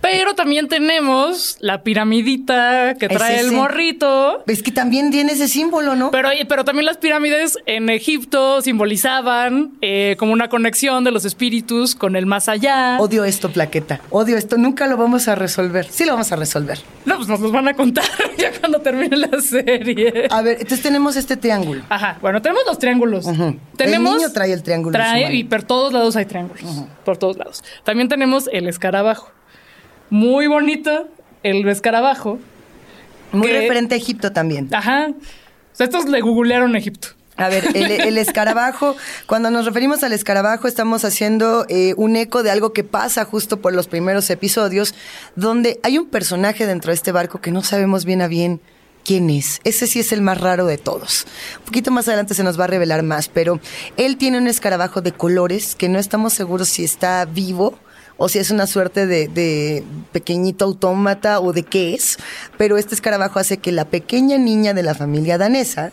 Pero 0.01 0.33
también 0.33 0.67
tenemos 0.67 1.57
la 1.59 1.83
piramidita 1.83 2.95
que 2.99 3.07
trae 3.07 3.39
el 3.39 3.51
morrito. 3.51 4.43
Es 4.47 4.63
que 4.63 4.71
también 4.71 5.11
tiene 5.11 5.33
ese 5.33 5.47
símbolo, 5.47 5.95
¿no? 5.95 6.11
Pero, 6.11 6.29
pero 6.49 6.65
también 6.65 6.85
las 6.85 6.97
pirámides 6.97 7.57
en 7.67 7.89
Egipto 7.89 8.61
simbolizaban 8.61 9.73
eh, 9.81 10.15
como 10.17 10.33
una 10.33 10.49
conexión 10.49 11.03
de 11.03 11.11
los 11.11 11.25
espíritus 11.25 11.95
con 11.95 12.15
el 12.15 12.25
más 12.25 12.49
allá. 12.49 12.97
Odio 12.99 13.23
esto, 13.25 13.49
plaqueta. 13.51 14.01
Odio 14.09 14.37
esto. 14.37 14.57
Nunca 14.57 14.87
lo 14.87 14.97
vamos 14.97 15.27
a 15.27 15.35
resolver. 15.35 15.85
Sí 15.85 16.05
lo 16.05 16.13
vamos 16.13 16.31
a 16.31 16.35
resolver. 16.35 16.79
No, 17.05 17.17
pues 17.17 17.27
nos 17.27 17.39
los 17.39 17.51
van 17.51 17.67
a 17.67 17.73
contar 17.75 18.05
ya 18.37 18.51
cuando 18.59 18.79
termine 18.79 19.15
la 19.17 19.39
serie. 19.39 20.27
A 20.29 20.41
ver, 20.41 20.53
entonces 20.53 20.81
tenemos 20.81 21.15
este 21.15 21.37
triángulo. 21.37 21.83
Ajá, 21.89 22.17
bueno, 22.21 22.41
tenemos 22.41 22.63
los 22.65 22.79
triángulos. 22.79 23.25
Ujú. 23.25 23.57
Tenemos, 23.77 24.13
El 24.13 24.17
niño 24.19 24.31
trae 24.33 24.53
el 24.53 24.63
triángulo 24.63 24.93
Trae, 24.93 25.33
y 25.35 25.43
por 25.43 25.63
todos 25.63 25.93
lados 25.93 26.15
hay 26.15 26.25
triángulos. 26.25 26.63
Por 27.05 27.17
todos 27.17 27.37
lados. 27.37 27.63
También 27.83 28.09
tenemos 28.09 28.49
el 28.51 28.67
escarabajo. 28.67 29.31
Muy 30.11 30.45
bonito 30.45 31.07
el 31.41 31.67
escarabajo. 31.67 32.37
Muy 33.31 33.47
que- 33.47 33.61
referente 33.61 33.95
a 33.95 33.97
Egipto 33.97 34.31
también. 34.31 34.67
Ajá. 34.73 35.07
O 35.09 35.75
sea, 35.75 35.85
estos 35.85 36.05
le 36.07 36.21
googlearon 36.21 36.75
Egipto. 36.75 37.07
A 37.37 37.47
ver, 37.47 37.65
el, 37.75 37.89
el 38.01 38.17
escarabajo, 38.17 38.95
cuando 39.25 39.49
nos 39.49 39.65
referimos 39.65 40.03
al 40.03 40.11
escarabajo, 40.13 40.67
estamos 40.67 41.05
haciendo 41.05 41.65
eh, 41.69 41.93
un 41.97 42.15
eco 42.17 42.43
de 42.43 42.51
algo 42.51 42.73
que 42.73 42.83
pasa 42.83 43.23
justo 43.25 43.61
por 43.61 43.73
los 43.73 43.87
primeros 43.87 44.29
episodios, 44.29 44.93
donde 45.35 45.79
hay 45.81 45.97
un 45.97 46.07
personaje 46.07 46.67
dentro 46.67 46.91
de 46.91 46.95
este 46.95 47.11
barco 47.13 47.39
que 47.41 47.51
no 47.51 47.63
sabemos 47.63 48.03
bien 48.05 48.21
a 48.21 48.27
bien 48.27 48.59
quién 49.05 49.29
es. 49.29 49.61
Ese 49.63 49.87
sí 49.87 50.01
es 50.01 50.11
el 50.11 50.21
más 50.21 50.39
raro 50.41 50.65
de 50.65 50.77
todos. 50.77 51.25
Un 51.59 51.65
poquito 51.65 51.89
más 51.89 52.07
adelante 52.09 52.33
se 52.35 52.43
nos 52.43 52.59
va 52.59 52.65
a 52.65 52.67
revelar 52.67 53.01
más, 53.01 53.29
pero 53.29 53.59
él 53.97 54.17
tiene 54.17 54.37
un 54.37 54.47
escarabajo 54.47 55.01
de 55.01 55.13
colores 55.13 55.73
que 55.75 55.87
no 55.89 55.97
estamos 55.97 56.33
seguros 56.33 56.67
si 56.67 56.83
está 56.83 57.23
vivo 57.25 57.79
o 58.23 58.29
si 58.29 58.37
es 58.37 58.51
una 58.51 58.67
suerte 58.67 59.07
de, 59.07 59.27
de 59.27 59.83
pequeñito 60.11 60.65
autómata 60.65 61.39
o 61.39 61.53
de 61.53 61.63
qué 61.63 61.95
es, 61.95 62.19
pero 62.55 62.77
este 62.77 62.93
escarabajo 62.93 63.39
hace 63.39 63.57
que 63.57 63.71
la 63.71 63.85
pequeña 63.85 64.37
niña 64.37 64.75
de 64.75 64.83
la 64.83 64.93
familia 64.93 65.39
danesa 65.39 65.91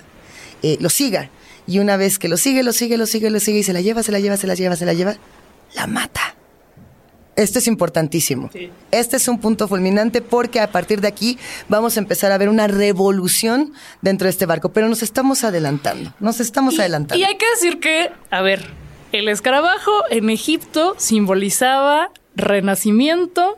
eh, 0.63 0.77
lo 0.79 0.91
siga. 0.91 1.31
Y 1.67 1.79
una 1.79 1.97
vez 1.97 2.19
que 2.19 2.29
lo 2.29 2.37
sigue, 2.37 2.63
lo 2.63 2.75
sigue, 2.75 2.99
lo 2.99 3.07
sigue, 3.07 3.31
lo 3.31 3.41
sigue 3.41 3.61
y 3.61 3.63
se 3.63 3.73
la 3.73 3.81
lleva, 3.81 4.03
se 4.03 4.13
la 4.13 4.21
lleva, 4.21 4.37
se 4.37 4.47
la 4.47 4.55
lleva, 4.55 4.77
se 4.77 4.85
la 4.85 4.93
lleva, 4.93 5.17
la 5.75 5.87
mata. 5.87 6.35
Esto 7.35 7.61
es 7.61 7.67
importantísimo. 7.67 8.51
Sí. 8.53 8.71
Este 8.91 9.17
es 9.17 9.27
un 9.27 9.39
punto 9.41 9.67
fulminante 9.67 10.21
porque 10.21 10.61
a 10.61 10.71
partir 10.71 11.01
de 11.01 11.09
aquí 11.09 11.39
vamos 11.71 11.97
a 11.97 12.01
empezar 12.01 12.31
a 12.31 12.37
ver 12.37 12.51
una 12.51 12.67
revolución 12.67 13.73
dentro 14.03 14.27
de 14.27 14.33
este 14.33 14.45
barco, 14.45 14.69
pero 14.69 14.87
nos 14.91 15.03
estamos 15.03 15.45
adelantando, 15.45 16.13
nos 16.21 16.41
estamos 16.41 16.79
adelantando. 16.79 17.19
Y 17.19 17.25
hay 17.25 17.39
que 17.39 17.47
decir 17.55 17.81
que, 17.81 18.11
a 18.31 18.43
ver, 18.43 18.67
el 19.13 19.29
escarabajo 19.29 19.93
en 20.11 20.31
Egipto 20.31 20.95
simbolizaba 20.99 22.11
renacimiento, 22.37 23.57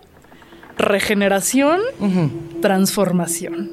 regeneración, 0.78 1.80
transformación. 2.62 3.70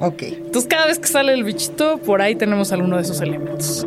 Ok. 0.00 0.22
Entonces, 0.22 0.68
cada 0.68 0.86
vez 0.86 0.98
que 0.98 1.08
sale 1.08 1.32
el 1.34 1.44
bichito, 1.44 1.98
por 1.98 2.22
ahí 2.22 2.34
tenemos 2.34 2.72
alguno 2.72 2.96
de 2.96 3.02
esos 3.02 3.20
elementos. 3.20 3.86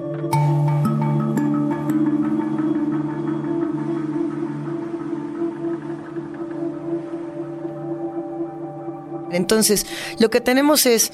Entonces, 9.31 9.87
lo 10.19 10.29
que 10.29 10.41
tenemos 10.41 10.85
es 10.85 11.11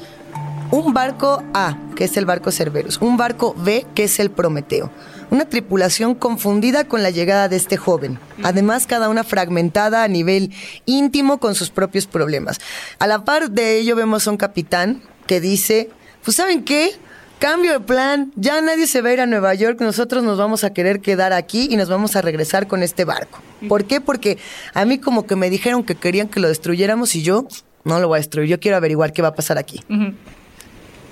un 0.71 0.93
barco 0.93 1.43
A, 1.53 1.77
que 1.95 2.05
es 2.05 2.17
el 2.17 2.25
barco 2.25 2.51
Cerberus, 2.51 2.97
un 2.99 3.15
barco 3.15 3.55
B, 3.57 3.85
que 3.95 4.05
es 4.05 4.19
el 4.19 4.31
Prometeo. 4.31 4.91
Una 5.29 5.45
tripulación 5.45 6.15
confundida 6.15 6.85
con 6.85 7.03
la 7.03 7.09
llegada 7.09 7.49
de 7.49 7.57
este 7.57 7.75
joven. 7.77 8.17
Además, 8.43 8.87
cada 8.87 9.09
una 9.09 9.23
fragmentada 9.23 10.03
a 10.03 10.07
nivel 10.07 10.51
íntimo 10.85 11.39
con 11.39 11.53
sus 11.55 11.69
propios 11.69 12.07
problemas. 12.07 12.59
A 12.99 13.07
la 13.07 13.25
par 13.25 13.51
de 13.51 13.77
ello 13.79 13.95
vemos 13.95 14.27
a 14.27 14.31
un 14.31 14.37
capitán 14.37 15.01
que 15.25 15.41
dice, 15.41 15.89
pues 16.23 16.37
¿saben 16.37 16.63
qué? 16.63 16.91
Cambio 17.39 17.73
de 17.73 17.79
plan, 17.81 18.31
ya 18.35 18.59
nadie 18.61 18.87
se 18.87 19.01
va 19.01 19.09
a 19.09 19.13
ir 19.13 19.21
a 19.21 19.27
Nueva 19.27 19.53
York, 19.53 19.79
nosotros 19.79 20.23
nos 20.23 20.39
vamos 20.39 20.63
a 20.63 20.73
querer 20.73 21.01
quedar 21.01 21.33
aquí 21.33 21.67
y 21.69 21.75
nos 21.75 21.87
vamos 21.87 22.15
a 22.15 22.21
regresar 22.23 22.67
con 22.67 22.81
este 22.81 23.05
barco. 23.05 23.39
¿Por 23.69 23.85
qué? 23.85 24.01
Porque 24.01 24.39
a 24.73 24.85
mí 24.85 24.97
como 24.97 25.27
que 25.27 25.35
me 25.35 25.51
dijeron 25.51 25.83
que 25.83 25.93
querían 25.93 26.29
que 26.29 26.39
lo 26.39 26.47
destruyéramos 26.47 27.15
y 27.15 27.21
yo 27.21 27.47
no 27.83 27.99
lo 27.99 28.07
voy 28.07 28.17
a 28.17 28.19
destruir, 28.19 28.49
yo 28.49 28.59
quiero 28.59 28.77
averiguar 28.77 29.13
qué 29.13 29.21
va 29.21 29.27
a 29.27 29.35
pasar 29.35 29.59
aquí. 29.59 29.83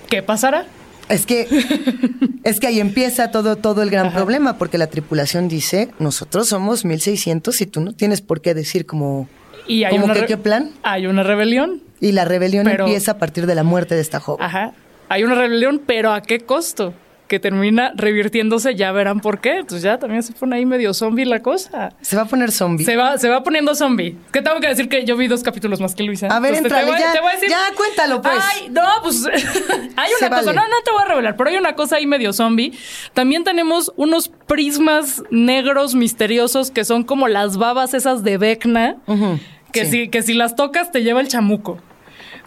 ¿Qué 0.10 0.24
pasará? 0.24 0.65
Es 1.09 1.25
que 1.25 1.47
es 2.43 2.59
que 2.59 2.67
ahí 2.67 2.79
empieza 2.79 3.31
todo 3.31 3.55
todo 3.57 3.81
el 3.83 3.89
gran 3.89 4.12
problema 4.12 4.57
porque 4.57 4.77
la 4.77 4.88
tripulación 4.88 5.47
dice, 5.47 5.91
nosotros 6.00 6.47
somos 6.50 6.85
1600 6.85 7.62
y 7.62 7.65
tú 7.67 7.81
no 7.81 7.93
tienes 7.93 8.21
por 8.21 8.41
qué 8.41 8.53
decir 8.53 8.85
como 8.85 9.27
Y 9.67 9.83
hay 9.83 9.91
¿Cómo 9.91 10.05
una 10.05 10.13
que 10.15 10.25
qué 10.25 10.38
plan? 10.38 10.71
Hay 10.83 11.05
una 11.07 11.24
rebelión. 11.24 11.81
y 12.01 12.12
la 12.12 12.25
rebelión 12.25 12.65
Pero- 12.65 12.85
empieza 12.85 13.12
a 13.13 13.17
partir 13.17 13.45
de 13.45 13.55
la 13.55 13.63
muerte 13.63 13.95
de 13.95 14.01
esta 14.01 14.19
joven. 14.19 14.43
Ajá. 14.45 14.74
Hay 15.09 15.24
una 15.24 15.35
rebelión, 15.35 15.81
pero 15.85 16.12
¿a 16.12 16.21
qué 16.21 16.39
costo? 16.39 16.93
Que 17.27 17.39
termina 17.39 17.91
revirtiéndose, 17.96 18.75
ya 18.75 18.91
verán 18.91 19.20
por 19.20 19.41
qué. 19.41 19.53
Entonces 19.58 19.82
ya 19.82 19.98
también 19.98 20.22
se 20.22 20.32
pone 20.34 20.58
ahí 20.58 20.65
medio 20.67 20.94
zombie 20.94 21.25
la 21.25 21.41
cosa. 21.41 21.91
Se 22.01 22.15
va 22.15 22.22
a 22.22 22.25
poner 22.25 22.51
zombie. 22.51 22.86
Se 22.86 22.96
va, 22.96 23.17
se 23.17 23.29
va 23.29 23.41
poniendo 23.41 23.74
zombie. 23.74 24.15
Que 24.32 24.44
tengo 24.44 24.60
que 24.60 24.67
decir 24.67 24.89
que 24.89 25.05
yo 25.05 25.17
vi 25.17 25.27
dos 25.27 25.41
capítulos 25.41 25.82
más 25.82 25.96
que 25.96 26.03
Luisa. 26.03 26.27
A 26.27 26.39
ver, 26.39 26.53
Entonces, 26.53 26.79
entrale, 26.79 26.91
voy- 26.91 27.00
ya, 27.15 27.22
voy 27.22 27.32
a 27.32 27.36
decir- 27.36 27.50
ya, 27.50 27.63
cuéntalo, 27.75 28.22
pues. 28.22 28.36
Ay, 28.53 28.70
no, 28.70 28.84
pues 29.01 29.25
hay 29.96 30.10
Se 30.20 30.25
una 30.27 30.38
cosa. 30.38 30.46
vale. 30.46 30.53
No, 30.53 30.67
no 30.67 30.75
te 30.86 30.91
voy 30.91 31.01
a 31.01 31.05
revelar, 31.05 31.36
pero 31.36 31.50
hay 31.50 31.58
una 31.58 31.74
cosa 31.74 31.96
ahí 31.96 32.05
medio 32.05 32.32
zombie. 32.32 32.74
También 33.15 33.44
tenemos 33.44 33.91
unos 33.96 34.29
prismas 34.46 35.24
negros 35.32 35.96
misteriosos 35.96 36.70
que 36.70 36.86
son 36.86 37.03
como 37.03 37.27
las 37.27 37.58
babas 37.58 37.96
esas 37.96 38.24
de 38.24 38.38
Vecna. 38.38 38.98
Ujú, 39.08 39.39
que, 39.72 39.86
sí. 39.86 39.91
si, 40.03 40.08
que 40.10 40.22
si 40.22 40.36
las 40.36 40.55
tocas 40.55 40.91
te 40.91 41.01
lleva 41.01 41.22
el 41.22 41.27
chamuco. 41.27 41.79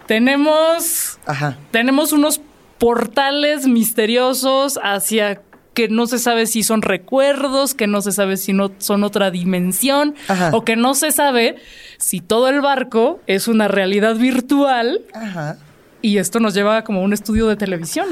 Tenemos 0.07 1.19
Ajá. 1.27 1.59
tenemos 1.71 2.13
unos 2.13 2.41
portales 2.79 3.67
misteriosos 3.67 4.79
hacia 4.83 5.41
que 5.75 5.89
no 5.89 6.09
se 6.09 6.19
sabe 6.19 6.47
si 6.47 6.65
son 6.65 6.83
recuerdos, 6.83 7.75
que 7.75 7.87
no 7.87 8.03
se 8.03 8.11
sabe 8.11 8.37
si 8.37 8.53
no 8.53 8.73
son 8.79 9.05
otra 9.05 9.31
dimensión, 9.31 10.17
Ajá. 10.27 10.51
o 10.53 10.65
que 10.65 10.75
no 10.75 10.95
se 10.95 11.13
sabe 11.13 11.57
si 11.99 12.21
todo 12.21 12.49
el 12.49 12.61
barco 12.61 13.21
es 13.29 13.47
una 13.47 13.69
realidad 13.69 14.17
virtual 14.17 15.03
Ajá. 15.15 15.57
y 16.03 16.19
esto 16.19 16.41
nos 16.41 16.55
lleva 16.55 16.83
como 16.83 17.01
a 17.01 17.03
un 17.05 17.13
estudio 17.13 17.47
de 17.47 17.55
televisión. 17.55 18.09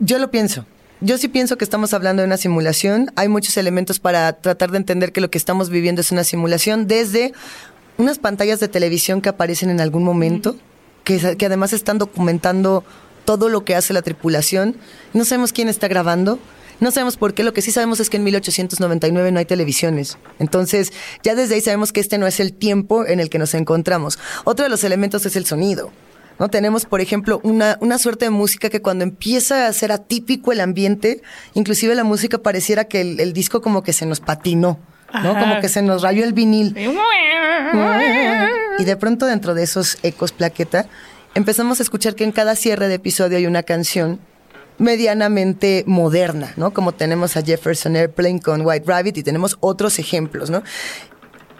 Yo 0.00 0.18
lo 0.18 0.30
pienso. 0.30 0.66
Yo 1.00 1.18
sí 1.18 1.28
pienso 1.28 1.56
que 1.56 1.64
estamos 1.64 1.94
hablando 1.94 2.22
de 2.22 2.26
una 2.26 2.36
simulación. 2.36 3.12
Hay 3.14 3.28
muchos 3.28 3.56
elementos 3.58 4.00
para 4.00 4.32
tratar 4.32 4.70
de 4.72 4.78
entender 4.78 5.12
que 5.12 5.20
lo 5.20 5.30
que 5.30 5.38
estamos 5.38 5.70
viviendo 5.70 6.00
es 6.00 6.10
una 6.10 6.24
simulación, 6.24 6.88
desde 6.88 7.32
unas 7.96 8.18
pantallas 8.18 8.58
de 8.58 8.66
televisión 8.66 9.20
que 9.20 9.28
aparecen 9.28 9.70
en 9.70 9.80
algún 9.80 10.02
momento, 10.02 10.56
que, 11.04 11.36
que 11.36 11.46
además 11.46 11.72
están 11.72 11.98
documentando 11.98 12.84
todo 13.24 13.48
lo 13.48 13.64
que 13.64 13.74
hace 13.74 13.92
la 13.92 14.02
tripulación. 14.02 14.76
No 15.12 15.24
sabemos 15.24 15.52
quién 15.52 15.68
está 15.68 15.88
grabando. 15.88 16.38
No 16.80 16.90
sabemos 16.90 17.16
por 17.16 17.34
qué, 17.34 17.44
lo 17.44 17.52
que 17.52 17.62
sí 17.62 17.70
sabemos 17.70 18.00
es 18.00 18.10
que 18.10 18.16
en 18.16 18.24
1899 18.24 19.32
no 19.32 19.38
hay 19.38 19.44
televisiones. 19.44 20.18
Entonces, 20.38 20.92
ya 21.22 21.34
desde 21.34 21.54
ahí 21.54 21.60
sabemos 21.60 21.92
que 21.92 22.00
este 22.00 22.18
no 22.18 22.26
es 22.26 22.40
el 22.40 22.52
tiempo 22.52 23.06
en 23.06 23.20
el 23.20 23.30
que 23.30 23.38
nos 23.38 23.54
encontramos. 23.54 24.18
Otro 24.44 24.64
de 24.64 24.70
los 24.70 24.82
elementos 24.82 25.24
es 25.24 25.36
el 25.36 25.46
sonido. 25.46 25.92
¿no? 26.38 26.48
Tenemos, 26.48 26.84
por 26.84 27.00
ejemplo, 27.00 27.40
una, 27.44 27.78
una 27.80 27.98
suerte 27.98 28.26
de 28.26 28.30
música 28.30 28.70
que 28.70 28.82
cuando 28.82 29.04
empieza 29.04 29.66
a 29.66 29.72
ser 29.72 29.92
atípico 29.92 30.52
el 30.52 30.60
ambiente, 30.60 31.22
inclusive 31.54 31.94
la 31.94 32.04
música 32.04 32.38
pareciera 32.38 32.84
que 32.84 33.00
el, 33.00 33.20
el 33.20 33.32
disco 33.32 33.60
como 33.62 33.82
que 33.82 33.92
se 33.92 34.06
nos 34.06 34.20
patinó, 34.20 34.78
¿no? 35.22 35.30
Ajá. 35.30 35.40
Como 35.40 35.60
que 35.60 35.68
se 35.68 35.82
nos 35.82 36.02
rayó 36.02 36.24
el 36.24 36.32
vinil. 36.32 36.74
Y 38.78 38.84
de 38.84 38.96
pronto 38.96 39.26
dentro 39.26 39.54
de 39.54 39.62
esos 39.62 39.98
ecos 40.02 40.32
plaqueta, 40.32 40.86
empezamos 41.34 41.80
a 41.80 41.82
escuchar 41.82 42.14
que 42.14 42.24
en 42.24 42.32
cada 42.32 42.56
cierre 42.56 42.88
de 42.88 42.94
episodio 42.94 43.38
hay 43.38 43.46
una 43.46 43.62
canción 43.62 44.20
medianamente 44.78 45.84
moderna, 45.86 46.52
¿no? 46.56 46.72
Como 46.72 46.92
tenemos 46.92 47.36
a 47.36 47.42
Jefferson 47.42 47.96
Airplane 47.96 48.40
con 48.40 48.66
White 48.66 48.84
Rabbit 48.86 49.18
y 49.18 49.22
tenemos 49.22 49.56
otros 49.60 49.98
ejemplos, 49.98 50.50
¿no? 50.50 50.62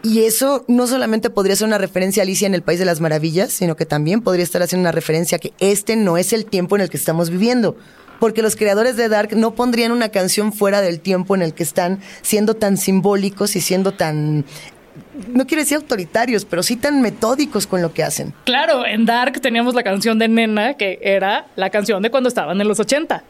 Y 0.02 0.24
eso 0.24 0.64
no 0.68 0.86
solamente 0.86 1.30
podría 1.30 1.56
ser 1.56 1.66
una 1.66 1.78
referencia 1.78 2.22
a 2.22 2.24
Alicia 2.24 2.46
en 2.46 2.54
el 2.54 2.62
País 2.62 2.78
de 2.78 2.84
las 2.84 3.00
Maravillas, 3.00 3.52
sino 3.52 3.74
que 3.74 3.86
también 3.86 4.20
podría 4.20 4.44
estar 4.44 4.62
haciendo 4.62 4.82
una 4.82 4.92
referencia 4.92 5.36
a 5.36 5.38
que 5.38 5.54
este 5.60 5.96
no 5.96 6.18
es 6.18 6.32
el 6.34 6.44
tiempo 6.44 6.76
en 6.76 6.82
el 6.82 6.90
que 6.90 6.98
estamos 6.98 7.30
viviendo. 7.30 7.76
porque 8.20 8.42
los 8.42 8.56
creadores 8.56 8.96
de 8.96 9.08
Dark 9.08 9.36
no 9.36 9.54
pondrían 9.54 9.92
una 9.92 10.08
canción 10.08 10.52
fuera 10.52 10.80
del 10.80 11.00
tiempo 11.00 11.34
en 11.34 11.42
el 11.42 11.52
que 11.52 11.64
están 11.64 12.00
siendo 12.22 12.54
tan 12.54 12.76
simbólicos 12.76 13.56
y 13.56 13.60
siendo 13.60 13.92
tan 13.92 14.46
no 15.28 15.46
quiero 15.46 15.62
decir 15.62 15.76
autoritarios, 15.76 16.44
pero 16.44 16.62
sí 16.62 16.76
tan 16.76 17.00
metódicos 17.00 17.66
con 17.66 17.82
lo 17.82 17.92
que 17.92 18.02
hacen. 18.02 18.34
Claro, 18.44 18.86
en 18.86 19.06
Dark 19.06 19.40
teníamos 19.40 19.74
la 19.74 19.82
canción 19.82 20.18
de 20.18 20.28
Nena, 20.28 20.74
que 20.74 20.98
era 21.02 21.46
la 21.56 21.70
canción 21.70 22.02
de 22.02 22.10
cuando 22.10 22.28
estaban 22.28 22.60
en 22.60 22.68
los 22.68 22.80
80. 22.80 23.22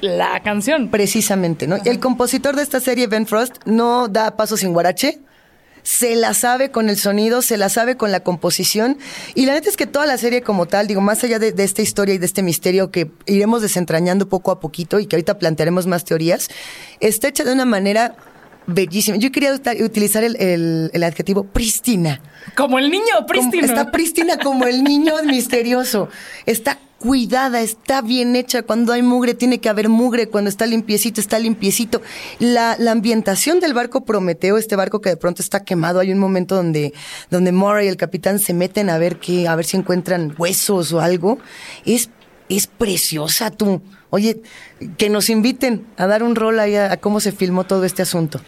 La 0.00 0.40
canción. 0.42 0.88
Precisamente, 0.88 1.66
¿no? 1.66 1.76
El 1.84 1.98
compositor 2.00 2.56
de 2.56 2.62
esta 2.62 2.80
serie, 2.80 3.06
Ben 3.06 3.26
Frost, 3.26 3.56
no 3.64 4.08
da 4.08 4.36
paso 4.36 4.56
sin 4.56 4.72
guarache. 4.72 5.18
Se 5.82 6.16
la 6.16 6.34
sabe 6.34 6.72
con 6.72 6.88
el 6.88 6.96
sonido, 6.96 7.42
se 7.42 7.56
la 7.56 7.68
sabe 7.68 7.96
con 7.96 8.10
la 8.10 8.20
composición. 8.20 8.98
Y 9.34 9.46
la 9.46 9.54
neta 9.54 9.68
es 9.68 9.76
que 9.76 9.86
toda 9.86 10.04
la 10.04 10.18
serie 10.18 10.42
como 10.42 10.66
tal, 10.66 10.88
digo, 10.88 11.00
más 11.00 11.22
allá 11.22 11.38
de, 11.38 11.52
de 11.52 11.62
esta 11.62 11.82
historia 11.82 12.14
y 12.14 12.18
de 12.18 12.26
este 12.26 12.42
misterio 12.42 12.90
que 12.90 13.10
iremos 13.26 13.62
desentrañando 13.62 14.28
poco 14.28 14.50
a 14.50 14.58
poquito 14.58 14.98
y 14.98 15.06
que 15.06 15.14
ahorita 15.14 15.38
plantearemos 15.38 15.86
más 15.86 16.04
teorías, 16.04 16.48
está 16.98 17.28
hecha 17.28 17.44
de 17.44 17.52
una 17.52 17.66
manera 17.66 18.16
bellísima. 18.66 19.16
Yo 19.16 19.30
quería 19.32 19.52
utilizar 19.80 20.24
el, 20.24 20.36
el- 20.36 20.90
el 20.92 21.02
adjetivo 21.04 21.44
prístina. 21.44 22.20
Como 22.56 22.78
el 22.78 22.90
niño, 22.90 23.26
prístino. 23.26 23.64
Está 23.66 23.90
prístina 23.90 24.38
como 24.38 24.66
el 24.66 24.82
niño 24.84 25.14
misterioso. 25.24 26.08
Está 26.46 26.78
cuidada, 26.98 27.60
está 27.60 28.00
bien 28.02 28.34
hecha. 28.36 28.62
Cuando 28.62 28.92
hay 28.92 29.02
mugre, 29.02 29.34
tiene 29.34 29.58
que 29.60 29.68
haber 29.68 29.88
mugre. 29.88 30.28
Cuando 30.28 30.48
está 30.48 30.66
limpiecito, 30.66 31.20
está 31.20 31.38
limpiecito. 31.38 32.00
La, 32.38 32.76
la 32.78 32.92
ambientación 32.92 33.60
del 33.60 33.74
barco 33.74 34.04
Prometeo, 34.04 34.56
este 34.58 34.76
barco 34.76 35.00
que 35.00 35.10
de 35.10 35.16
pronto 35.16 35.42
está 35.42 35.62
quemado, 35.64 36.00
hay 36.00 36.10
un 36.10 36.18
momento 36.18 36.54
donde, 36.56 36.94
donde 37.30 37.52
Mora 37.52 37.84
y 37.84 37.88
el 37.88 37.96
capitán 37.96 38.38
se 38.38 38.54
meten 38.54 38.88
a 38.90 38.98
ver 38.98 39.18
qué, 39.18 39.46
a 39.46 39.54
ver 39.56 39.66
si 39.66 39.76
encuentran 39.76 40.34
huesos 40.38 40.92
o 40.92 41.00
algo. 41.00 41.38
Es, 41.84 42.08
es 42.48 42.66
preciosa 42.66 43.50
tú. 43.50 43.82
Oye, 44.10 44.40
que 44.98 45.08
nos 45.08 45.30
inviten 45.30 45.86
a 45.96 46.06
dar 46.06 46.22
un 46.22 46.36
rol 46.36 46.58
ahí 46.60 46.76
a, 46.76 46.92
a 46.92 46.96
cómo 46.96 47.20
se 47.20 47.32
filmó 47.32 47.64
todo 47.64 47.84
este 47.84 48.02
asunto. 48.02 48.40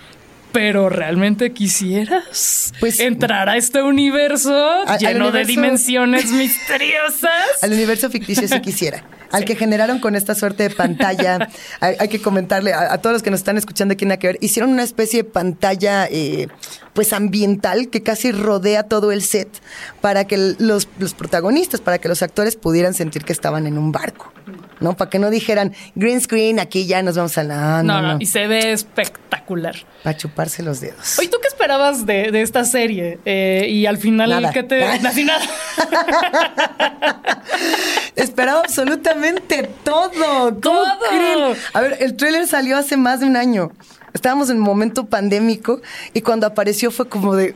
Pero 0.53 0.89
realmente 0.89 1.53
quisieras 1.53 2.73
Pues- 2.81 3.01
entrar 3.01 3.49
a 3.49 3.57
este 3.57 3.83
universo 3.83 4.85
lleno 4.99 5.31
de 5.31 5.45
dimensiones 5.45 6.27
misteriosas. 6.31 7.63
Al 7.63 7.73
universo 7.73 8.11
ficticio 8.11 8.49
si 8.49 8.61
quisiera. 8.61 9.05
Al 9.31 9.45
que 9.45 9.57
generaron 9.57 9.99
con 9.99 10.17
esta 10.17 10.35
suerte 10.35 10.63
de 10.63 10.71
pantalla. 10.71 11.49
hay, 11.81 11.97
hay 11.99 12.09
que 12.09 12.21
comentarle 12.21 12.73
a, 12.73 12.95
a 12.95 12.99
todos 12.99 13.13
los 13.13 13.23
que 13.23 13.31
nos 13.31 13.41
están 13.41 13.59
escuchando 13.59 13.93
aquí 13.93 14.07
en 14.07 14.17
que 14.17 14.27
ver. 14.27 14.39
Hicieron 14.41 14.71
una 14.71 14.83
especie 14.83 15.23
de 15.23 15.29
pantalla, 15.29 16.07
eh, 16.07 16.49
pues 16.95 17.13
ambiental, 17.13 17.89
que 17.91 18.03
casi 18.03 18.33
rodea 18.33 18.85
todo 18.85 19.13
el 19.13 19.21
set 19.23 19.49
para 20.01 20.25
que 20.27 20.55
los, 20.59 20.89
los 20.99 21.13
protagonistas, 21.13 21.83
para 21.83 21.99
que 21.99 22.09
los 22.09 22.23
actores 22.23 22.57
pudieran 22.57 22.95
sentir 22.95 23.23
que 23.25 23.35
estaban 23.35 23.67
en 23.67 23.77
un 23.77 23.93
barco. 23.93 24.33
¿No? 24.81 24.97
Para 24.97 25.11
que 25.11 25.19
no 25.19 25.29
dijeran 25.29 25.75
green 25.97 26.21
screen, 26.21 26.61
aquí 26.61 26.87
ya 26.87 27.03
nos 27.03 27.17
vamos 27.17 27.37
a 27.37 27.43
la. 27.43 27.83
No, 27.83 28.01
no, 28.01 28.17
y 28.21 28.27
se 28.27 28.47
ve 28.47 28.73
espectacular. 28.73 29.28
Para 30.03 30.17
chuparse 30.17 30.63
los 30.63 30.81
dedos. 30.81 31.19
Oye, 31.19 31.29
¿tú 31.29 31.39
qué 31.41 31.49
esperabas 31.49 32.07
de, 32.07 32.31
de 32.33 32.43
esta 32.43 32.65
serie? 32.65 33.19
Eh, 33.25 33.67
y 33.69 33.87
al 33.87 33.99
final, 33.99 34.31
Nada. 34.31 34.53
¿qué 34.53 34.63
te...? 34.63 34.83
Así 34.85 35.25
nada. 35.25 35.45
Esperaba 38.17 38.61
absolutamente 38.61 39.69
todo. 39.85 40.11
¿Cómo 40.13 40.61
Todo. 40.61 40.85
creen? 41.09 41.57
A 41.73 41.81
ver, 41.81 41.97
el 42.01 42.17
tráiler 42.17 42.47
salió 42.47 42.77
hace 42.77 42.97
más 42.97 43.21
de 43.21 43.27
un 43.27 43.37
año. 43.37 43.73
Estábamos 44.13 44.51
en 44.51 44.57
un 44.57 44.63
momento 44.63 45.07
pandémico 45.07 45.81
y 46.15 46.23
cuando 46.23 46.47
apareció 46.47 46.91
fue 46.91 47.09
como 47.09 47.37
de, 47.37 47.55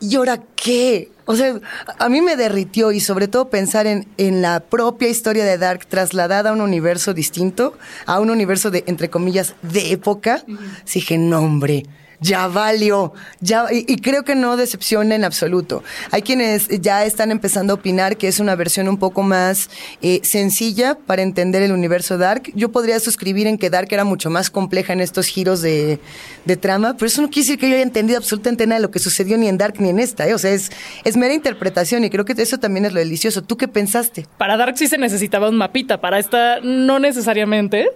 ¿y 0.00 0.16
ahora 0.16 0.42
qué? 0.54 1.10
O 1.24 1.34
sea, 1.34 1.60
a 1.98 2.08
mí 2.08 2.20
me 2.20 2.36
derritió 2.36 2.92
y 2.92 3.00
sobre 3.00 3.28
todo 3.28 3.50
pensar 3.50 3.86
en, 3.86 4.06
en 4.16 4.42
la 4.42 4.60
propia 4.60 5.08
historia 5.08 5.44
de 5.44 5.58
Dark 5.58 5.86
trasladada 5.86 6.50
a 6.50 6.52
un 6.52 6.60
universo 6.60 7.14
distinto, 7.14 7.76
a 8.06 8.20
un 8.20 8.30
universo 8.30 8.70
de, 8.70 8.84
entre 8.86 9.10
comillas, 9.10 9.54
de 9.62 9.92
época. 9.92 10.44
Sí 10.84 11.00
dije, 11.00 11.18
no, 11.18 11.40
hombre, 11.40 11.84
ya 12.20 12.46
valió, 12.48 13.12
ya, 13.40 13.66
y, 13.70 13.96
creo 13.96 14.24
que 14.24 14.34
no 14.34 14.56
decepciona 14.56 15.14
en 15.14 15.24
absoluto. 15.24 15.82
Hay 16.10 16.22
quienes 16.22 16.68
ya 16.80 17.04
están 17.04 17.30
empezando 17.30 17.72
a 17.72 17.76
opinar 17.76 18.16
que 18.16 18.28
es 18.28 18.40
una 18.40 18.54
versión 18.54 18.88
un 18.88 18.98
poco 18.98 19.22
más 19.22 19.70
eh, 20.02 20.20
sencilla 20.22 20.96
para 21.06 21.22
entender 21.22 21.62
el 21.62 21.72
universo 21.72 22.18
Dark. 22.18 22.52
Yo 22.54 22.70
podría 22.70 23.00
suscribir 23.00 23.46
en 23.46 23.58
que 23.58 23.70
Dark 23.70 23.88
era 23.90 24.04
mucho 24.04 24.30
más 24.30 24.50
compleja 24.50 24.92
en 24.92 25.00
estos 25.00 25.26
giros 25.26 25.62
de, 25.62 26.00
de 26.44 26.56
trama, 26.56 26.94
pero 26.94 27.06
eso 27.06 27.22
no 27.22 27.28
quiere 27.28 27.46
decir 27.46 27.58
que 27.58 27.68
yo 27.68 27.74
haya 27.74 27.82
entendido 27.82 28.18
absolutamente 28.18 28.66
nada 28.66 28.78
de 28.78 28.82
lo 28.82 28.90
que 28.90 28.98
sucedió 28.98 29.36
ni 29.38 29.48
en 29.48 29.58
Dark 29.58 29.74
ni 29.78 29.88
en 29.90 29.98
esta. 29.98 30.26
¿eh? 30.26 30.34
O 30.34 30.38
sea, 30.38 30.52
es, 30.52 30.70
es 31.04 31.16
mera 31.16 31.34
interpretación 31.34 32.04
y 32.04 32.10
creo 32.10 32.24
que 32.24 32.34
eso 32.36 32.58
también 32.58 32.84
es 32.86 32.92
lo 32.92 33.00
delicioso. 33.00 33.42
¿Tú 33.42 33.56
qué 33.56 33.68
pensaste? 33.68 34.26
Para 34.38 34.56
Dark 34.56 34.76
sí 34.78 34.86
se 34.86 34.98
necesitaba 34.98 35.48
un 35.48 35.56
mapita. 35.56 36.00
Para 36.00 36.18
esta, 36.18 36.60
no 36.60 36.98
necesariamente. 36.98 37.90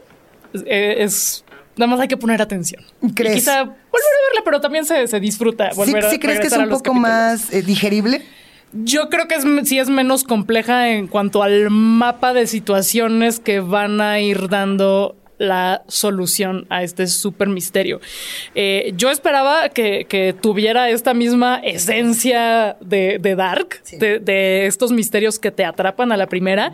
Es. 0.67 1.45
Nada 1.81 1.93
más 1.93 2.01
hay 2.01 2.09
que 2.09 2.19
poner 2.19 2.43
atención. 2.43 2.83
¿Crees? 3.15 3.37
Y 3.37 3.39
quizá 3.39 3.63
volver 3.63 3.73
a 3.73 4.29
verla, 4.29 4.43
pero 4.45 4.61
también 4.61 4.85
se, 4.85 5.07
se 5.07 5.19
disfruta. 5.19 5.71
¿Sí, 5.71 5.77
Volver 5.79 6.05
a 6.05 6.11
sí 6.11 6.19
crees 6.19 6.39
que 6.39 6.49
es 6.49 6.53
un 6.53 6.65
poco 6.65 6.83
capítulos. 6.83 7.01
más 7.01 7.53
eh, 7.55 7.63
digerible? 7.63 8.21
Yo 8.75 9.09
creo 9.09 9.27
que 9.29 9.37
es, 9.37 9.45
sí 9.65 9.79
es 9.79 9.89
menos 9.89 10.25
compleja 10.25 10.91
en 10.91 11.07
cuanto 11.07 11.43
al 11.43 11.71
mapa 11.71 12.35
de 12.35 12.47
situaciones 12.47 13.41
que 13.41 13.61
van 13.61 14.03
a 14.03 14.21
ir 14.21 14.51
dando 14.51 15.17
la 15.39 15.85
solución 15.89 16.67
a 16.69 16.83
este 16.83 17.07
súper 17.07 17.49
misterio. 17.49 17.99
Eh, 18.55 18.93
yo 18.95 19.11
esperaba 19.11 19.71
que, 19.71 20.05
que 20.05 20.35
tuviera 20.35 20.91
esta 20.91 21.15
misma 21.15 21.61
esencia 21.65 22.77
de, 22.83 23.17
de 23.19 23.35
Dark, 23.37 23.83
de, 23.99 24.19
de 24.19 24.67
estos 24.67 24.93
misterios 24.93 25.39
que 25.39 25.51
te 25.51 25.65
atrapan 25.65 26.13
a 26.13 26.19
la 26.19 26.27
primera, 26.27 26.73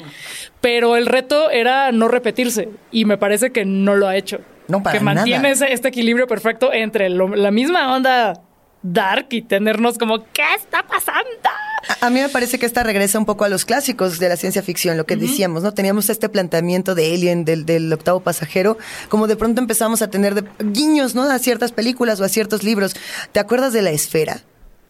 pero 0.60 0.96
el 0.96 1.06
reto 1.06 1.48
era 1.48 1.92
no 1.92 2.08
repetirse 2.08 2.68
y 2.90 3.04
me 3.04 3.16
parece 3.16 3.52
que 3.52 3.64
no 3.64 3.94
lo 3.94 4.08
ha 4.08 4.16
hecho. 4.16 4.40
No, 4.68 4.82
para 4.82 4.98
que 4.98 5.04
mantiene 5.04 5.50
ese- 5.50 5.72
este 5.72 5.88
equilibrio 5.88 6.26
perfecto 6.26 6.72
entre 6.72 7.08
lo- 7.08 7.34
la 7.34 7.50
misma 7.50 7.94
onda 7.94 8.40
dark 8.82 9.26
y 9.30 9.42
tenernos 9.42 9.98
como, 9.98 10.24
¿qué 10.32 10.42
está 10.56 10.86
pasando? 10.86 11.20
A, 12.00 12.06
a 12.06 12.10
mí 12.10 12.20
me 12.20 12.28
parece 12.28 12.58
que 12.58 12.66
esta 12.66 12.82
regresa 12.82 13.18
un 13.18 13.24
poco 13.26 13.44
a 13.44 13.48
los 13.48 13.64
clásicos 13.64 14.18
de 14.18 14.28
la 14.28 14.36
ciencia 14.36 14.62
ficción, 14.62 14.96
lo 14.96 15.06
que 15.06 15.16
decíamos, 15.16 15.62
¿no? 15.62 15.72
Teníamos 15.72 16.08
este 16.10 16.28
planteamiento 16.28 16.94
de 16.94 17.12
Alien, 17.14 17.44
del, 17.44 17.64
del 17.66 17.92
octavo 17.92 18.20
pasajero, 18.20 18.76
como 19.08 19.26
de 19.26 19.36
pronto 19.36 19.60
empezamos 19.60 20.02
a 20.02 20.10
tener 20.10 20.34
de- 20.34 20.44
guiños, 20.60 21.14
¿no? 21.14 21.22
A 21.22 21.38
ciertas 21.38 21.72
películas 21.72 22.20
o 22.20 22.24
a 22.24 22.28
ciertos 22.28 22.62
libros. 22.64 22.94
¿Te 23.32 23.40
acuerdas 23.40 23.72
de 23.72 23.82
la 23.82 23.90
esfera? 23.90 24.40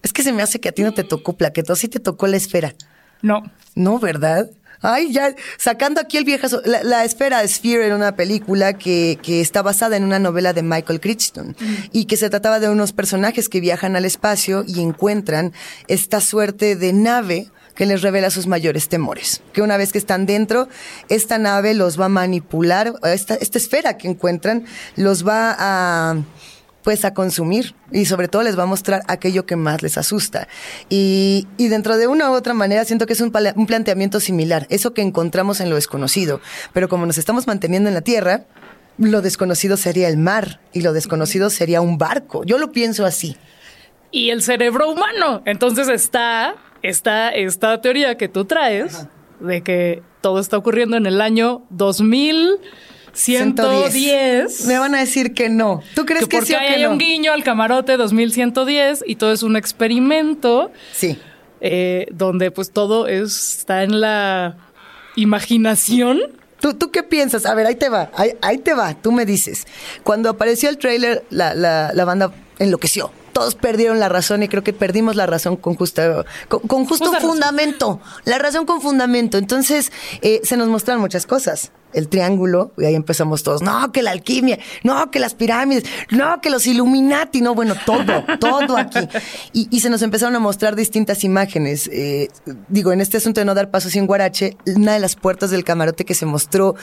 Es 0.02 0.12
que 0.12 0.22
se 0.22 0.32
me 0.32 0.42
hace 0.42 0.60
que 0.60 0.68
a 0.68 0.72
ti 0.72 0.82
no 0.82 0.92
te 0.92 1.04
tocó 1.04 1.34
plaqueto, 1.34 1.74
sí 1.76 1.88
te 1.88 2.00
tocó 2.00 2.26
la 2.26 2.36
esfera. 2.36 2.74
No. 3.22 3.42
No, 3.74 3.98
¿verdad? 3.98 4.50
Ay, 4.88 5.12
ya, 5.12 5.35
sacando 5.59 6.01
aquí 6.01 6.16
el 6.16 6.25
viejazo. 6.25 6.62
La, 6.64 7.05
esfera 7.05 7.46
Sphere 7.49 7.87
era 7.87 7.96
una 7.96 8.14
película 8.14 8.75
que, 8.75 9.18
que 9.20 9.40
está 9.40 9.61
basada 9.61 9.96
en 9.96 10.05
una 10.05 10.20
novela 10.20 10.53
de 10.53 10.62
Michael 10.62 11.01
Crichton 11.01 11.57
y 11.90 12.05
que 12.05 12.16
se 12.16 12.31
trataba 12.31 12.61
de 12.61 12.68
unos 12.68 12.92
personajes 12.92 13.49
que 13.49 13.59
viajan 13.59 13.96
al 13.96 14.05
espacio 14.05 14.64
y 14.64 14.81
encuentran 14.81 15.53
esta 15.88 16.20
suerte 16.20 16.77
de 16.77 16.92
nave 16.92 17.51
que 17.75 17.85
les 17.85 18.01
revela 18.01 18.31
sus 18.31 18.46
mayores 18.46 18.88
temores. 18.88 19.42
Que 19.53 19.61
una 19.61 19.77
vez 19.77 19.90
que 19.90 19.99
están 19.99 20.25
dentro, 20.25 20.68
esta 21.09 21.37
nave 21.38 21.75
los 21.75 22.01
va 22.01 22.05
a 22.05 22.09
manipular, 22.09 22.94
esta, 23.03 23.35
esta 23.35 23.59
esfera 23.59 23.96
que 23.96 24.07
encuentran 24.07 24.66
los 24.94 25.27
va 25.27 25.57
a 25.59 26.16
pues 26.87 27.05
a 27.05 27.14
consumir 27.14 27.75
y 27.90 28.05
sobre 28.05 28.29
todo 28.29 28.44
les 28.44 28.57
va 28.57 28.62
a 28.62 28.66
mostrar 28.66 29.03
aquello 29.09 29.44
que 29.44 29.57
más 29.57 29.83
les 29.83 29.99
asusta. 29.99 30.46
Y, 30.88 31.49
y 31.57 31.66
dentro 31.66 31.96
de 31.96 32.07
una 32.07 32.31
u 32.31 32.35
otra 32.35 32.55
manera 32.55 32.85
siento 32.85 33.07
que 33.07 33.14
es 33.14 33.20
un, 33.20 33.33
un 33.57 33.66
planteamiento 33.66 34.20
similar, 34.20 34.68
eso 34.70 34.94
que 34.94 35.03
encontramos 35.03 35.59
en 35.59 35.68
lo 35.68 35.75
desconocido, 35.75 36.40
pero 36.72 36.88
como 36.88 37.05
nos 37.05 37.18
estamos 37.18 37.49
manteniendo 37.49 37.88
en 37.88 37.94
la 37.94 38.03
Tierra, 38.03 38.44
lo 38.99 39.20
desconocido 39.20 39.77
sería 39.77 40.07
el 40.09 40.16
mar 40.16 40.61
y 40.72 40.83
lo 40.83 40.92
desconocido 40.92 41.51
sería 41.51 41.81
un 41.81 41.99
barco. 41.99 42.44
Yo 42.44 42.57
lo 42.57 42.70
pienso 42.70 43.05
así. 43.05 43.37
y 44.12 44.31
el 44.31 44.40
cerebro 44.40 44.88
humano. 44.88 45.42
Entonces 45.44 45.88
está, 45.88 46.55
está 46.83 47.31
esta 47.31 47.81
teoría 47.81 48.16
que 48.16 48.29
tú 48.29 48.44
traes 48.44 49.09
de 49.40 49.62
que 49.64 50.05
todo 50.20 50.38
está 50.38 50.57
ocurriendo 50.57 50.96
en 50.96 51.07
el 51.07 51.20
año 51.20 51.64
2110. 53.16 54.66
Me 54.66 54.79
van 54.79 54.94
a 54.94 55.00
decir 55.00 55.33
que 55.35 55.48
no. 55.48 55.83
¿Tú 55.94 56.05
crees 56.05 56.24
que 56.24 56.29
que, 56.29 56.37
porque 56.38 56.46
sí 56.46 56.55
o 56.55 56.59
ahí 56.59 56.66
que 56.68 56.74
hay 56.74 56.83
no? 56.83 56.90
un 56.92 56.98
guiño 56.98 57.33
al 57.33 57.42
camarote 57.42 57.96
2110 57.96 59.05
y 59.07 59.16
todo 59.16 59.33
es 59.33 59.42
un 59.42 59.57
experimento 59.57 60.70
Sí. 60.92 61.18
eh, 61.61 62.07
donde 62.12 62.50
pues 62.50 62.70
todo 62.70 63.07
es- 63.09 63.59
está 63.61 63.83
en 63.83 64.00
la 64.00 64.57
imaginación. 65.16 66.20
¿Tú, 66.61 66.74
¿Tú 66.74 66.90
qué 66.90 67.02
piensas? 67.02 67.44
A 67.46 67.55
ver, 67.55 67.66
ahí 67.66 67.74
te 67.76 67.88
va, 67.88 68.11
ahí, 68.14 68.31
ahí 68.40 68.59
te 68.59 68.72
va, 68.74 68.94
tú 68.94 69.12
me 69.12 69.26
dices. 69.26 69.66
Cuando 70.02 70.31
apareció 70.31 70.68
el 70.70 70.79
tráiler, 70.79 71.24
la, 71.31 71.55
la, 71.55 71.92
la 71.92 72.05
banda 72.05 72.33
enloqueció. 72.59 73.11
Todos 73.37 73.55
perdieron 73.55 74.01
la 74.01 74.09
razón 74.09 74.42
y 74.42 74.49
creo 74.49 74.64
que 74.64 74.72
perdimos 74.72 75.14
la 75.14 75.27
razón 75.27 75.57
con, 75.57 75.75
justa, 75.75 76.25
con, 76.49 76.61
con 76.61 76.87
justo 76.87 77.05
Justa 77.05 77.18
razón. 77.18 77.33
fundamento. 77.33 78.01
La 78.25 78.38
razón 78.38 78.64
con 78.64 78.81
fundamento. 78.81 79.37
Entonces, 79.37 79.92
eh, 80.22 80.40
se 80.42 80.57
nos 80.57 80.68
muestran 80.68 80.99
muchas 81.01 81.27
cosas. 81.27 81.70
El 81.92 82.09
triángulo, 82.09 82.72
y 82.79 82.87
ahí 82.87 82.94
empezamos 82.94 83.42
todos. 83.42 83.61
No, 83.61 83.92
que 83.92 84.03
la 84.03 84.12
alquimia, 84.12 84.59
no, 84.85 85.11
que 85.11 85.18
las 85.18 85.35
pirámides, 85.35 85.85
no, 86.11 86.40
que 86.40 86.49
los 86.49 86.66
Illuminati, 86.66 87.42
no, 87.42 87.55
bueno, 87.55 87.75
todo, 87.85 88.25
todo 88.40 88.79
aquí. 88.79 89.07
Y, 89.53 89.68
y 89.70 89.81
se 89.81 89.90
nos 89.90 90.01
empezaron 90.01 90.35
a 90.35 90.38
mostrar 90.38 90.75
distintas 90.75 91.22
imágenes. 91.22 91.90
Eh, 91.92 92.31
digo, 92.68 92.90
en 92.90 93.03
este 93.03 93.18
asunto 93.18 93.42
de 93.42 93.44
no 93.44 93.55
dar 93.55 93.70
paso 93.70 93.90
sin 93.90 94.07
guarache, 94.07 94.57
una 94.64 94.94
de 94.94 94.99
las 94.99 95.14
puertas 95.14 95.51
del 95.51 95.62
camarote 95.62 96.07
que 96.07 96.14
se 96.14 96.25
mostró 96.25 96.75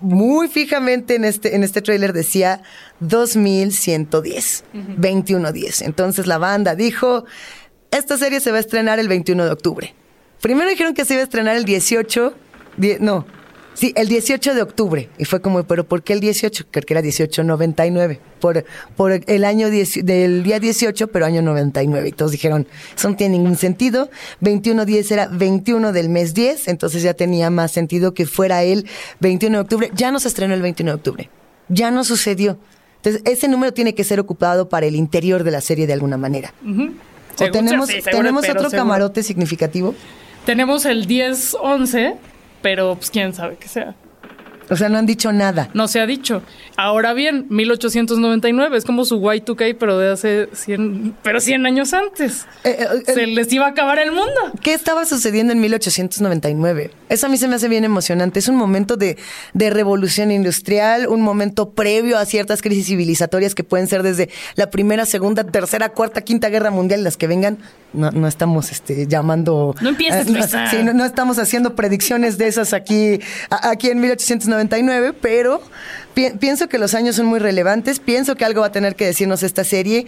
muy 0.00 0.48
fijamente 0.48 1.14
en 1.16 1.24
este, 1.24 1.54
en 1.54 1.64
este 1.64 1.82
tráiler 1.82 2.12
decía 2.12 2.62
2110, 3.00 4.64
2110. 4.72 5.82
Entonces 5.82 6.26
la 6.26 6.38
banda 6.38 6.74
dijo, 6.74 7.24
esta 7.90 8.16
serie 8.16 8.40
se 8.40 8.50
va 8.50 8.58
a 8.58 8.60
estrenar 8.60 8.98
el 8.98 9.08
21 9.08 9.44
de 9.44 9.50
octubre. 9.50 9.94
Primero 10.40 10.70
dijeron 10.70 10.94
que 10.94 11.04
se 11.04 11.14
iba 11.14 11.20
a 11.20 11.24
estrenar 11.24 11.56
el 11.56 11.64
18, 11.64 12.34
no, 13.00 13.26
Sí, 13.78 13.92
el 13.94 14.08
18 14.08 14.54
de 14.54 14.62
octubre. 14.62 15.08
Y 15.18 15.24
fue 15.24 15.40
como, 15.40 15.62
¿pero 15.62 15.86
por 15.86 16.02
qué 16.02 16.12
el 16.12 16.18
18? 16.18 16.64
Creo 16.68 16.84
que 16.84 16.94
era 16.94 17.00
1899. 17.00 18.18
Por, 18.40 18.64
por 18.96 19.12
el 19.12 19.44
año 19.44 19.70
del 19.70 20.42
día 20.42 20.58
18, 20.58 21.06
pero 21.12 21.24
año 21.24 21.42
99. 21.42 22.08
Y 22.08 22.10
todos 22.10 22.32
dijeron, 22.32 22.66
eso 22.96 23.08
no 23.08 23.14
tiene 23.14 23.38
ningún 23.38 23.54
sentido. 23.54 24.10
21-10 24.42 25.12
era 25.12 25.28
21 25.28 25.92
del 25.92 26.08
mes 26.08 26.34
10, 26.34 26.66
entonces 26.66 27.04
ya 27.04 27.14
tenía 27.14 27.50
más 27.50 27.70
sentido 27.70 28.14
que 28.14 28.26
fuera 28.26 28.64
el 28.64 28.84
21 29.20 29.58
de 29.58 29.62
octubre. 29.62 29.90
Ya 29.94 30.10
no 30.10 30.18
se 30.18 30.26
estrenó 30.26 30.54
el 30.54 30.62
21 30.62 30.90
de 30.90 30.96
octubre. 30.96 31.30
Ya 31.68 31.92
no 31.92 32.02
sucedió. 32.02 32.58
Entonces, 32.96 33.22
ese 33.26 33.46
número 33.46 33.72
tiene 33.72 33.94
que 33.94 34.02
ser 34.02 34.18
ocupado 34.18 34.68
para 34.68 34.86
el 34.86 34.96
interior 34.96 35.44
de 35.44 35.52
la 35.52 35.60
serie 35.60 35.86
de 35.86 35.92
alguna 35.92 36.16
manera. 36.16 36.52
¿O 37.40 37.50
tenemos, 37.52 37.88
¿tenemos 38.10 38.48
otro 38.48 38.70
camarote 38.70 39.22
significativo? 39.22 39.94
Tenemos 40.44 40.84
el 40.84 41.06
10-11 41.06 42.16
pero 42.62 42.94
pues 42.94 43.10
quién 43.10 43.32
sabe 43.34 43.56
qué 43.56 43.68
sea. 43.68 43.94
O 44.70 44.76
sea, 44.76 44.88
no 44.88 44.98
han 44.98 45.06
dicho 45.06 45.32
nada. 45.32 45.70
No 45.74 45.88
se 45.88 46.00
ha 46.00 46.06
dicho. 46.06 46.42
Ahora 46.76 47.14
bien, 47.14 47.46
1899 47.48 48.76
es 48.76 48.84
como 48.84 49.04
su 49.04 49.20
Y2K, 49.20 49.76
pero 49.78 49.98
de 49.98 50.10
hace 50.10 50.48
100, 50.52 51.16
pero 51.22 51.40
100 51.40 51.66
años 51.66 51.94
antes. 51.94 52.46
Eh, 52.64 52.76
eh, 52.78 52.86
eh, 53.06 53.12
se 53.12 53.26
les 53.26 53.52
iba 53.52 53.66
a 53.66 53.70
acabar 53.70 53.98
el 53.98 54.12
mundo. 54.12 54.52
¿Qué 54.62 54.74
estaba 54.74 55.04
sucediendo 55.04 55.52
en 55.52 55.60
1899? 55.60 56.90
Eso 57.08 57.26
a 57.26 57.28
mí 57.30 57.38
se 57.38 57.48
me 57.48 57.54
hace 57.54 57.68
bien 57.68 57.84
emocionante. 57.84 58.38
Es 58.38 58.48
un 58.48 58.56
momento 58.56 58.96
de, 58.96 59.16
de 59.54 59.70
revolución 59.70 60.30
industrial, 60.30 61.08
un 61.08 61.22
momento 61.22 61.70
previo 61.70 62.18
a 62.18 62.26
ciertas 62.26 62.60
crisis 62.60 62.86
civilizatorias 62.86 63.54
que 63.54 63.64
pueden 63.64 63.88
ser 63.88 64.02
desde 64.02 64.28
la 64.54 64.70
primera, 64.70 65.06
segunda, 65.06 65.44
tercera, 65.44 65.88
cuarta, 65.90 66.20
quinta 66.20 66.50
guerra 66.50 66.70
mundial, 66.70 67.04
las 67.04 67.16
que 67.16 67.26
vengan. 67.26 67.58
No, 67.94 68.10
no 68.10 68.28
estamos 68.28 68.70
este, 68.70 69.06
llamando. 69.06 69.74
No 69.80 69.88
empieces, 69.88 70.26
sí, 70.70 70.76
no, 70.84 70.92
no, 70.92 71.06
estamos 71.06 71.38
haciendo 71.38 71.74
predicciones 71.74 72.36
de 72.36 72.46
esas 72.46 72.74
aquí, 72.74 73.18
aquí 73.48 73.88
en 73.88 74.00
1899 74.00 74.57
pero 75.20 75.62
pienso 76.40 76.68
que 76.68 76.78
los 76.78 76.94
años 76.94 77.16
son 77.16 77.26
muy 77.26 77.38
relevantes, 77.38 78.00
pienso 78.00 78.34
que 78.34 78.44
algo 78.44 78.62
va 78.62 78.68
a 78.68 78.72
tener 78.72 78.96
que 78.96 79.06
decirnos 79.06 79.42
esta 79.42 79.64
serie 79.64 80.06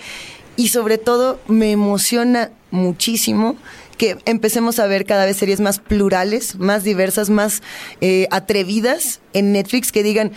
y 0.57 0.69
sobre 0.69 0.99
todo 0.99 1.41
me 1.47 1.71
emociona 1.71 2.51
muchísimo 2.71 3.57
que 3.97 4.17
empecemos 4.25 4.79
a 4.79 4.87
ver 4.87 5.05
cada 5.05 5.27
vez 5.27 5.37
series 5.37 5.61
más 5.61 5.79
plurales, 5.79 6.57
más 6.57 6.85
diversas, 6.85 7.29
más 7.29 7.63
eh, 8.01 8.27
atrevidas 8.31 9.21
en 9.35 9.53
Netflix 9.53 9.93
que 9.93 10.03
digan 10.03 10.33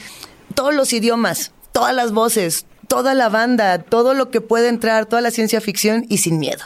todos 0.53 0.73
los 0.73 0.91
idiomas, 0.91 1.51
todas 1.71 1.95
las 1.95 2.11
voces, 2.11 2.65
toda 2.87 3.13
la 3.13 3.29
banda, 3.29 3.79
todo 3.79 4.13
lo 4.13 4.29
que 4.29 4.41
puede 4.41 4.67
entrar, 4.67 5.05
toda 5.05 5.21
la 5.21 5.31
ciencia 5.31 5.61
ficción 5.61 6.05
y 6.09 6.17
sin 6.17 6.39
miedo. 6.39 6.63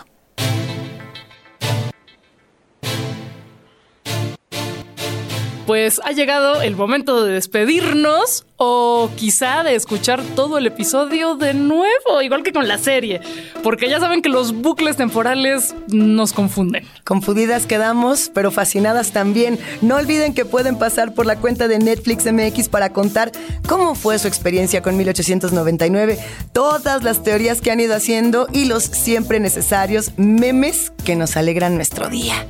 Pues 5.67 5.99
ha 6.05 6.13
llegado 6.13 6.61
el 6.61 6.77
momento 6.77 7.25
de 7.25 7.33
despedirnos 7.33 8.45
o 8.55 9.11
quizá 9.17 9.63
de 9.63 9.75
escuchar 9.75 10.23
todo 10.33 10.57
el 10.57 10.65
episodio 10.65 11.35
de 11.35 11.53
nuevo, 11.53 12.21
igual 12.23 12.41
que 12.41 12.53
con 12.53 12.69
la 12.69 12.77
serie, 12.77 13.19
porque 13.63 13.89
ya 13.89 13.99
saben 13.99 14.21
que 14.21 14.29
los 14.29 14.53
bucles 14.53 14.95
temporales 14.95 15.75
nos 15.89 16.31
confunden. 16.31 16.87
Confundidas 17.03 17.67
quedamos, 17.67 18.31
pero 18.33 18.49
fascinadas 18.49 19.11
también. 19.11 19.59
No 19.81 19.97
olviden 19.97 20.33
que 20.33 20.45
pueden 20.45 20.79
pasar 20.79 21.13
por 21.13 21.25
la 21.25 21.35
cuenta 21.35 21.67
de 21.67 21.79
Netflix 21.79 22.31
MX 22.31 22.69
para 22.69 22.93
contar 22.93 23.33
cómo 23.67 23.93
fue 23.93 24.17
su 24.19 24.29
experiencia 24.29 24.81
con 24.81 24.95
1899, 24.95 26.17
todas 26.53 27.03
las 27.03 27.23
teorías 27.23 27.59
que 27.59 27.71
han 27.71 27.81
ido 27.81 27.93
haciendo 27.93 28.47
y 28.53 28.65
los 28.65 28.85
siempre 28.85 29.41
necesarios 29.41 30.13
memes 30.15 30.93
que 31.03 31.17
nos 31.17 31.35
alegran 31.35 31.75
nuestro 31.75 32.07
día. 32.07 32.47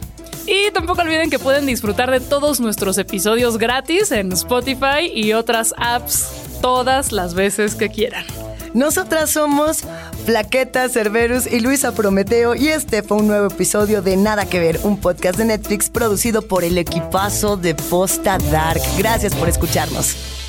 Y 0.47 0.71
tampoco 0.71 1.01
olviden 1.01 1.29
que 1.29 1.39
pueden 1.39 1.65
disfrutar 1.65 2.09
de 2.09 2.21
todos 2.21 2.61
nuestros 2.61 2.97
episodios 2.97 3.57
gratis 3.57 4.11
en 4.11 4.31
Spotify 4.31 5.11
y 5.13 5.33
otras 5.33 5.73
apps 5.77 6.25
todas 6.61 7.11
las 7.11 7.33
veces 7.33 7.75
que 7.75 7.89
quieran. 7.89 8.25
Nosotras 8.73 9.31
somos 9.31 9.83
Plaqueta, 10.25 10.87
Cerberus 10.87 11.47
y 11.47 11.59
Luisa 11.59 11.93
Prometeo 11.93 12.55
y 12.55 12.69
este 12.69 13.03
fue 13.03 13.17
un 13.17 13.27
nuevo 13.27 13.47
episodio 13.47 14.01
de 14.01 14.17
Nada 14.17 14.45
que 14.45 14.59
Ver, 14.59 14.79
un 14.83 14.99
podcast 14.99 15.37
de 15.37 15.45
Netflix 15.45 15.89
producido 15.89 16.41
por 16.41 16.63
el 16.63 16.77
equipazo 16.77 17.57
de 17.57 17.75
Posta 17.75 18.37
Dark. 18.51 18.81
Gracias 18.97 19.33
por 19.35 19.49
escucharnos. 19.49 20.46